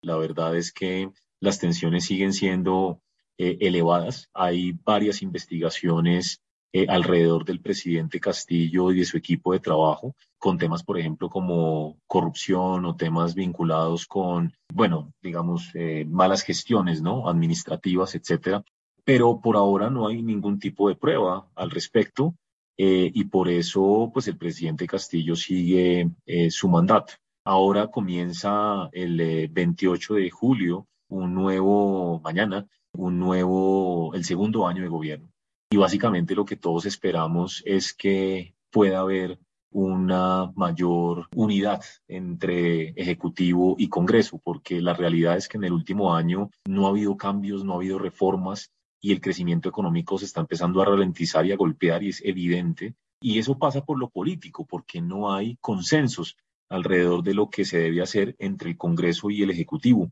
La 0.02 0.16
verdad 0.16 0.56
es 0.56 0.72
que 0.72 1.12
las 1.40 1.60
tensiones 1.60 2.06
siguen 2.06 2.32
siendo 2.32 3.02
eh, 3.38 3.58
elevadas. 3.62 4.30
Hay 4.34 4.72
varias 4.72 5.22
investigaciones 5.22 6.42
eh, 6.72 6.88
alrededor 6.88 7.44
del 7.46 7.60
presidente 7.60 8.20
Castillo 8.20 8.92
y 8.92 9.00
de 9.00 9.06
su 9.06 9.18
equipo 9.18 9.54
de 9.54 9.60
trabajo, 9.60 10.16
con 10.38 10.58
temas, 10.58 10.84
por 10.84 10.98
ejemplo, 10.98 11.30
como 11.30 12.00
corrupción 12.08 12.86
o 12.86 12.96
temas 12.96 13.36
vinculados 13.36 14.08
con, 14.08 14.54
bueno, 14.74 15.14
digamos, 15.22 15.70
eh, 15.74 16.06
malas 16.06 16.44
gestiones, 16.44 17.02
¿no? 17.02 17.28
Administrativas, 17.28 18.16
etcétera. 18.16 18.64
Pero 19.04 19.42
por 19.42 19.58
ahora 19.58 19.90
no 19.90 20.08
hay 20.08 20.22
ningún 20.22 20.58
tipo 20.58 20.88
de 20.88 20.96
prueba 20.96 21.50
al 21.56 21.70
respecto 21.70 22.36
eh, 22.78 23.12
y 23.14 23.26
por 23.26 23.50
eso, 23.50 24.12
pues, 24.14 24.28
el 24.28 24.38
presidente 24.38 24.88
Castillo 24.88 25.36
sigue 25.36 26.10
su 26.50 26.68
mandato. 26.70 27.14
Ahora 27.46 27.88
comienza 27.88 28.90
el 28.94 29.50
28 29.50 30.16
de 30.16 30.30
julio 30.30 30.88
un 31.10 31.34
nuevo, 31.34 32.20
mañana, 32.22 32.68
un 32.94 33.20
nuevo, 33.20 34.14
el 34.14 34.24
segundo 34.26 34.68
año 34.68 34.82
de 34.82 34.88
gobierno. 34.88 35.30
Y 35.72 35.78
básicamente 35.78 36.36
lo 36.36 36.46
que 36.46 36.56
todos 36.56 36.86
esperamos 36.86 37.64
es 37.66 37.94
que 37.94 38.56
pueda 38.72 39.00
haber 39.00 39.40
una 39.72 40.52
mayor 40.56 41.28
unidad 41.36 41.84
entre 42.08 42.90
Ejecutivo 42.90 43.76
y 43.78 43.90
Congreso, 43.90 44.40
porque 44.44 44.82
la 44.82 44.94
realidad 44.94 45.36
es 45.36 45.48
que 45.48 45.58
en 45.58 45.64
el 45.64 45.74
último 45.74 46.16
año 46.16 46.52
no 46.68 46.86
ha 46.86 46.90
habido 46.90 47.18
cambios, 47.18 47.64
no 47.64 47.74
ha 47.74 47.76
habido 47.78 47.98
reformas 47.98 48.72
y 49.04 49.12
el 49.12 49.20
crecimiento 49.20 49.68
económico 49.68 50.18
se 50.18 50.24
está 50.24 50.40
empezando 50.40 50.82
a 50.82 50.86
ralentizar 50.86 51.46
y 51.46 51.52
a 51.52 51.58
golpear 51.58 52.02
y 52.04 52.10
es 52.10 52.22
evidente. 52.24 52.96
Y 53.20 53.38
eso 53.38 53.60
pasa 53.60 53.84
por 53.84 54.00
lo 54.00 54.10
político, 54.10 54.66
porque 54.66 55.02
no 55.02 55.34
hay 55.34 55.58
consensos 55.58 56.38
alrededor 56.70 57.22
de 57.22 57.34
lo 57.34 57.50
que 57.50 57.66
se 57.66 57.80
debe 57.80 58.02
hacer 58.02 58.34
entre 58.40 58.72
el 58.72 58.78
Congreso 58.78 59.30
y 59.30 59.44
el 59.44 59.50
Ejecutivo. 59.50 60.10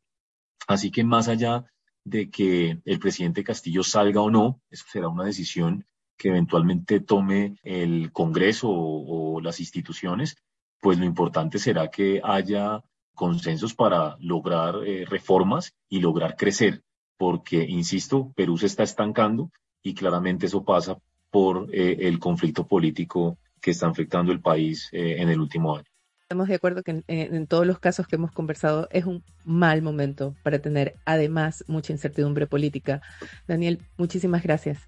Así 0.67 0.91
que 0.91 1.05
más 1.05 1.29
allá 1.29 1.63
de 2.03 2.29
que 2.29 2.81
el 2.83 2.99
presidente 2.99 3.45
Castillo 3.45 3.81
salga 3.81 4.19
o 4.19 4.29
no, 4.29 4.61
eso 4.69 4.85
será 4.91 5.07
una 5.07 5.23
decisión 5.23 5.85
que 6.17 6.27
eventualmente 6.27 6.99
tome 6.99 7.55
el 7.63 8.11
Congreso 8.11 8.67
o, 8.69 9.39
las 9.39 9.61
instituciones, 9.61 10.35
pues 10.81 10.99
lo 10.99 11.05
importante 11.05 11.59
será 11.59 11.89
que 11.89 12.19
haya 12.21 12.83
consensos 13.15 13.73
para 13.73 14.17
lograr 14.19 14.85
eh, 14.85 15.05
reformas 15.05 15.73
y 15.87 16.01
lograr 16.01 16.35
crecer, 16.35 16.83
porque, 17.21 17.63
insisto, 17.69 18.33
Perú 18.35 18.57
se 18.57 18.65
está 18.65 18.81
estancando 18.81 19.51
y 19.83 19.93
claramente 19.93 20.47
eso 20.47 20.63
pasa 20.63 20.97
por 21.29 21.69
eh, 21.71 21.97
el 21.99 22.17
conflicto 22.17 22.65
político 22.65 23.37
que 23.61 23.69
está 23.69 23.87
afectando 23.87 24.31
el 24.31 24.41
país 24.41 24.89
eh, 24.91 25.17
en 25.19 25.29
el 25.29 25.39
último 25.39 25.75
año. 25.75 25.85
Estamos 26.23 26.47
de 26.47 26.55
acuerdo 26.55 26.81
que 26.81 27.03
en, 27.05 27.45
todos 27.45 27.67
los 27.67 27.77
casos 27.77 28.07
que 28.07 28.15
hemos 28.15 28.31
conversado 28.31 28.87
es 28.89 29.05
un 29.05 29.23
mal 29.45 29.83
momento 29.83 30.35
para 30.41 30.57
tener 30.57 30.95
además 31.05 31.63
mucha 31.67 31.93
incertidumbre 31.93 32.47
política. 32.47 33.03
Daniel, 33.47 33.77
muchísimas 33.97 34.41
gracias. 34.41 34.79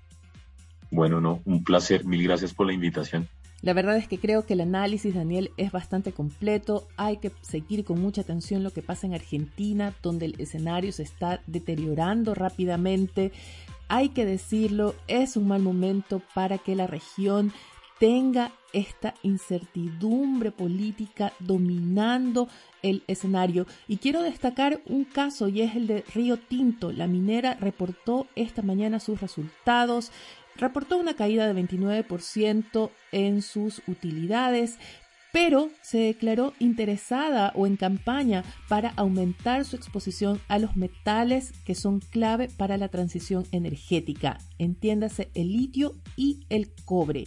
Bueno, 0.90 1.22
no, 1.22 1.40
un 1.46 1.64
placer. 1.64 2.04
Mil 2.04 2.24
gracias 2.24 2.52
por 2.52 2.66
la 2.66 2.74
invitación. 2.74 3.28
La 3.64 3.74
verdad 3.74 3.98
es 3.98 4.08
que 4.08 4.20
creo 4.20 4.46
que 4.46 4.54
el 4.54 4.62
análisis, 4.62 5.16
Daniel, 5.16 5.50
es 5.58 5.72
bastante 5.72 6.12
completo. 6.12 6.88
Hay 6.96 7.18
que 7.18 7.32
seguir 7.42 7.84
con 7.84 8.00
mucha 8.00 8.22
atención 8.22 8.62
lo 8.62 8.70
que 8.70 8.84
pasa 8.84 9.08
en 9.08 9.16
Argentina, 9.16 9.96
donde 10.04 10.28
el 10.28 10.36
escenario 10.40 10.92
se 10.92 11.02
está 11.02 11.42
deteriorando 11.48 12.36
rápidamente 12.36 13.32
hay 13.88 14.10
que 14.10 14.26
decirlo, 14.26 14.96
es 15.08 15.38
un 15.38 15.48
mal 15.48 15.62
momento 15.62 16.22
para 16.34 16.58
que 16.58 16.76
la 16.76 16.88
región 16.88 17.54
tenga 18.00 18.52
esta 18.74 19.14
incertidumbre 19.22 20.52
política 20.52 21.32
dominando 21.40 22.50
el 22.82 23.04
escenario. 23.08 23.68
Y 23.88 23.98
quiero 23.98 24.24
destacar 24.24 24.82
un 24.88 25.06
caso 25.06 25.48
y 25.48 25.62
es 25.62 25.76
el 25.76 25.88
de 25.88 26.04
Río 26.14 26.38
Tinto. 26.38 26.92
La 26.92 27.08
minera 27.08 27.54
reportó 27.54 28.26
esta 28.36 28.62
mañana 28.62 29.00
sus 29.00 29.22
resultados. 29.22 30.12
Reportó 30.58 30.98
una 30.98 31.16
caída 31.16 31.52
de 31.52 31.62
29% 31.62 32.92
en 33.12 33.42
sus 33.42 33.82
utilidades, 33.88 34.78
pero 35.32 35.70
se 35.82 35.98
declaró 35.98 36.54
interesada 36.60 37.52
o 37.56 37.66
en 37.66 37.76
campaña 37.76 38.44
para 38.70 38.94
aumentar 38.96 39.66
su 39.66 39.76
exposición 39.76 40.40
a 40.48 40.60
los 40.60 40.76
metales 40.76 41.54
que 41.66 41.74
son 41.74 42.00
clave 42.00 42.50
para 42.56 42.78
la 42.78 42.90
transición 42.90 43.46
energética, 43.52 44.38
entiéndase 44.60 45.32
el 45.34 45.52
litio 45.52 45.96
y 46.16 46.46
el 46.50 46.72
cobre. 46.86 47.26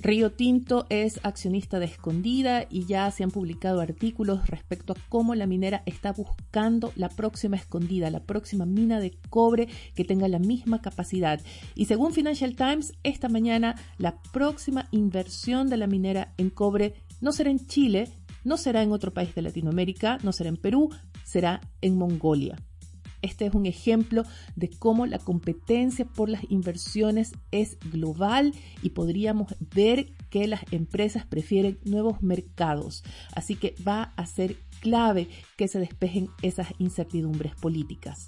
Río 0.00 0.30
Tinto 0.30 0.86
es 0.90 1.20
accionista 1.22 1.78
de 1.78 1.86
escondida 1.86 2.66
y 2.68 2.84
ya 2.84 3.10
se 3.10 3.24
han 3.24 3.30
publicado 3.30 3.80
artículos 3.80 4.46
respecto 4.46 4.92
a 4.92 4.96
cómo 5.08 5.34
la 5.34 5.46
minera 5.46 5.82
está 5.86 6.12
buscando 6.12 6.92
la 6.96 7.08
próxima 7.08 7.56
escondida, 7.56 8.10
la 8.10 8.20
próxima 8.20 8.66
mina 8.66 9.00
de 9.00 9.18
cobre 9.30 9.68
que 9.94 10.04
tenga 10.04 10.28
la 10.28 10.38
misma 10.38 10.82
capacidad. 10.82 11.40
Y 11.74 11.86
según 11.86 12.12
Financial 12.12 12.54
Times, 12.54 12.92
esta 13.04 13.28
mañana 13.28 13.76
la 13.96 14.20
próxima 14.32 14.86
inversión 14.90 15.68
de 15.68 15.78
la 15.78 15.86
minera 15.86 16.34
en 16.36 16.50
cobre 16.50 16.94
no 17.20 17.32
será 17.32 17.50
en 17.50 17.66
Chile, 17.66 18.10
no 18.44 18.58
será 18.58 18.82
en 18.82 18.92
otro 18.92 19.14
país 19.14 19.34
de 19.34 19.42
Latinoamérica, 19.42 20.18
no 20.22 20.32
será 20.32 20.50
en 20.50 20.56
Perú, 20.56 20.90
será 21.24 21.60
en 21.80 21.96
Mongolia. 21.96 22.56
Este 23.22 23.46
es 23.46 23.54
un 23.54 23.66
ejemplo 23.66 24.24
de 24.54 24.70
cómo 24.70 25.06
la 25.06 25.18
competencia 25.18 26.04
por 26.04 26.28
las 26.28 26.42
inversiones 26.50 27.32
es 27.50 27.78
global 27.90 28.52
y 28.82 28.90
podríamos 28.90 29.54
ver 29.74 30.12
que 30.30 30.46
las 30.46 30.62
empresas 30.70 31.26
prefieren 31.26 31.78
nuevos 31.84 32.22
mercados. 32.22 33.04
Así 33.34 33.56
que 33.56 33.74
va 33.86 34.12
a 34.16 34.26
ser 34.26 34.56
clave 34.80 35.28
que 35.56 35.68
se 35.68 35.78
despejen 35.78 36.28
esas 36.42 36.68
incertidumbres 36.78 37.54
políticas. 37.54 38.26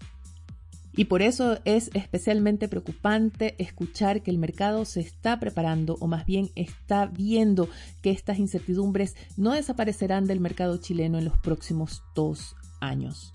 Y 0.99 1.05
por 1.05 1.23
eso 1.23 1.61
es 1.65 1.93
especialmente 1.95 2.67
preocupante 2.67 3.55
escuchar 3.63 4.21
que 4.23 4.33
el 4.33 4.39
mercado 4.39 4.85
se 4.85 4.99
está 4.99 5.39
preparando 5.39 5.97
o 6.01 6.09
más 6.09 6.27
bien 6.27 6.51
está 6.57 7.07
viendo 7.07 7.69
que 8.03 8.11
estas 8.11 8.41
incertidumbres 8.41 9.15
no 9.37 9.53
desaparecerán 9.53 10.25
del 10.25 10.41
mercado 10.41 10.79
chileno 10.79 11.19
en 11.19 11.27
los 11.27 11.39
próximos 11.39 12.03
dos 12.17 12.57
años. 12.81 13.33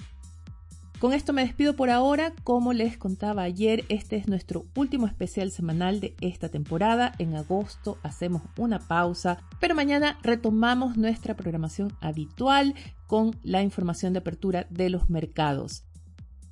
Con 1.03 1.11
esto 1.11 1.33
me 1.33 1.41
despido 1.41 1.75
por 1.75 1.89
ahora. 1.89 2.33
Como 2.45 2.71
les 2.71 2.97
contaba 2.97 3.41
ayer, 3.41 3.83
este 3.89 4.15
es 4.15 4.29
nuestro 4.29 4.67
último 4.73 5.05
especial 5.05 5.51
semanal 5.51 5.99
de 5.99 6.15
esta 6.21 6.47
temporada. 6.47 7.11
En 7.19 7.35
agosto 7.35 7.97
hacemos 8.03 8.41
una 8.57 8.79
pausa, 8.79 9.39
pero 9.59 9.75
mañana 9.75 10.17
retomamos 10.23 10.95
nuestra 10.95 11.35
programación 11.35 11.91
habitual 11.99 12.73
con 13.05 13.35
la 13.43 13.61
información 13.61 14.13
de 14.13 14.19
apertura 14.19 14.65
de 14.69 14.89
los 14.89 15.09
mercados. 15.09 15.83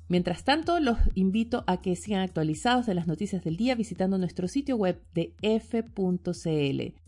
Mientras 0.08 0.44
tanto, 0.44 0.80
los 0.80 0.98
invito 1.14 1.64
a 1.66 1.80
que 1.80 1.96
sigan 1.96 2.20
actualizados 2.20 2.84
de 2.84 2.92
las 2.92 3.06
noticias 3.06 3.42
del 3.42 3.56
día 3.56 3.74
visitando 3.74 4.18
nuestro 4.18 4.48
sitio 4.48 4.76
web 4.76 5.02
de 5.14 5.34
f.cl. 5.40 7.00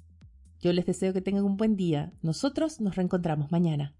Yo 0.60 0.72
les 0.72 0.86
deseo 0.86 1.12
que 1.12 1.20
tengan 1.20 1.44
un 1.44 1.58
buen 1.58 1.76
día. 1.76 2.10
Nosotros 2.22 2.80
nos 2.80 2.96
reencontramos 2.96 3.52
mañana. 3.52 3.92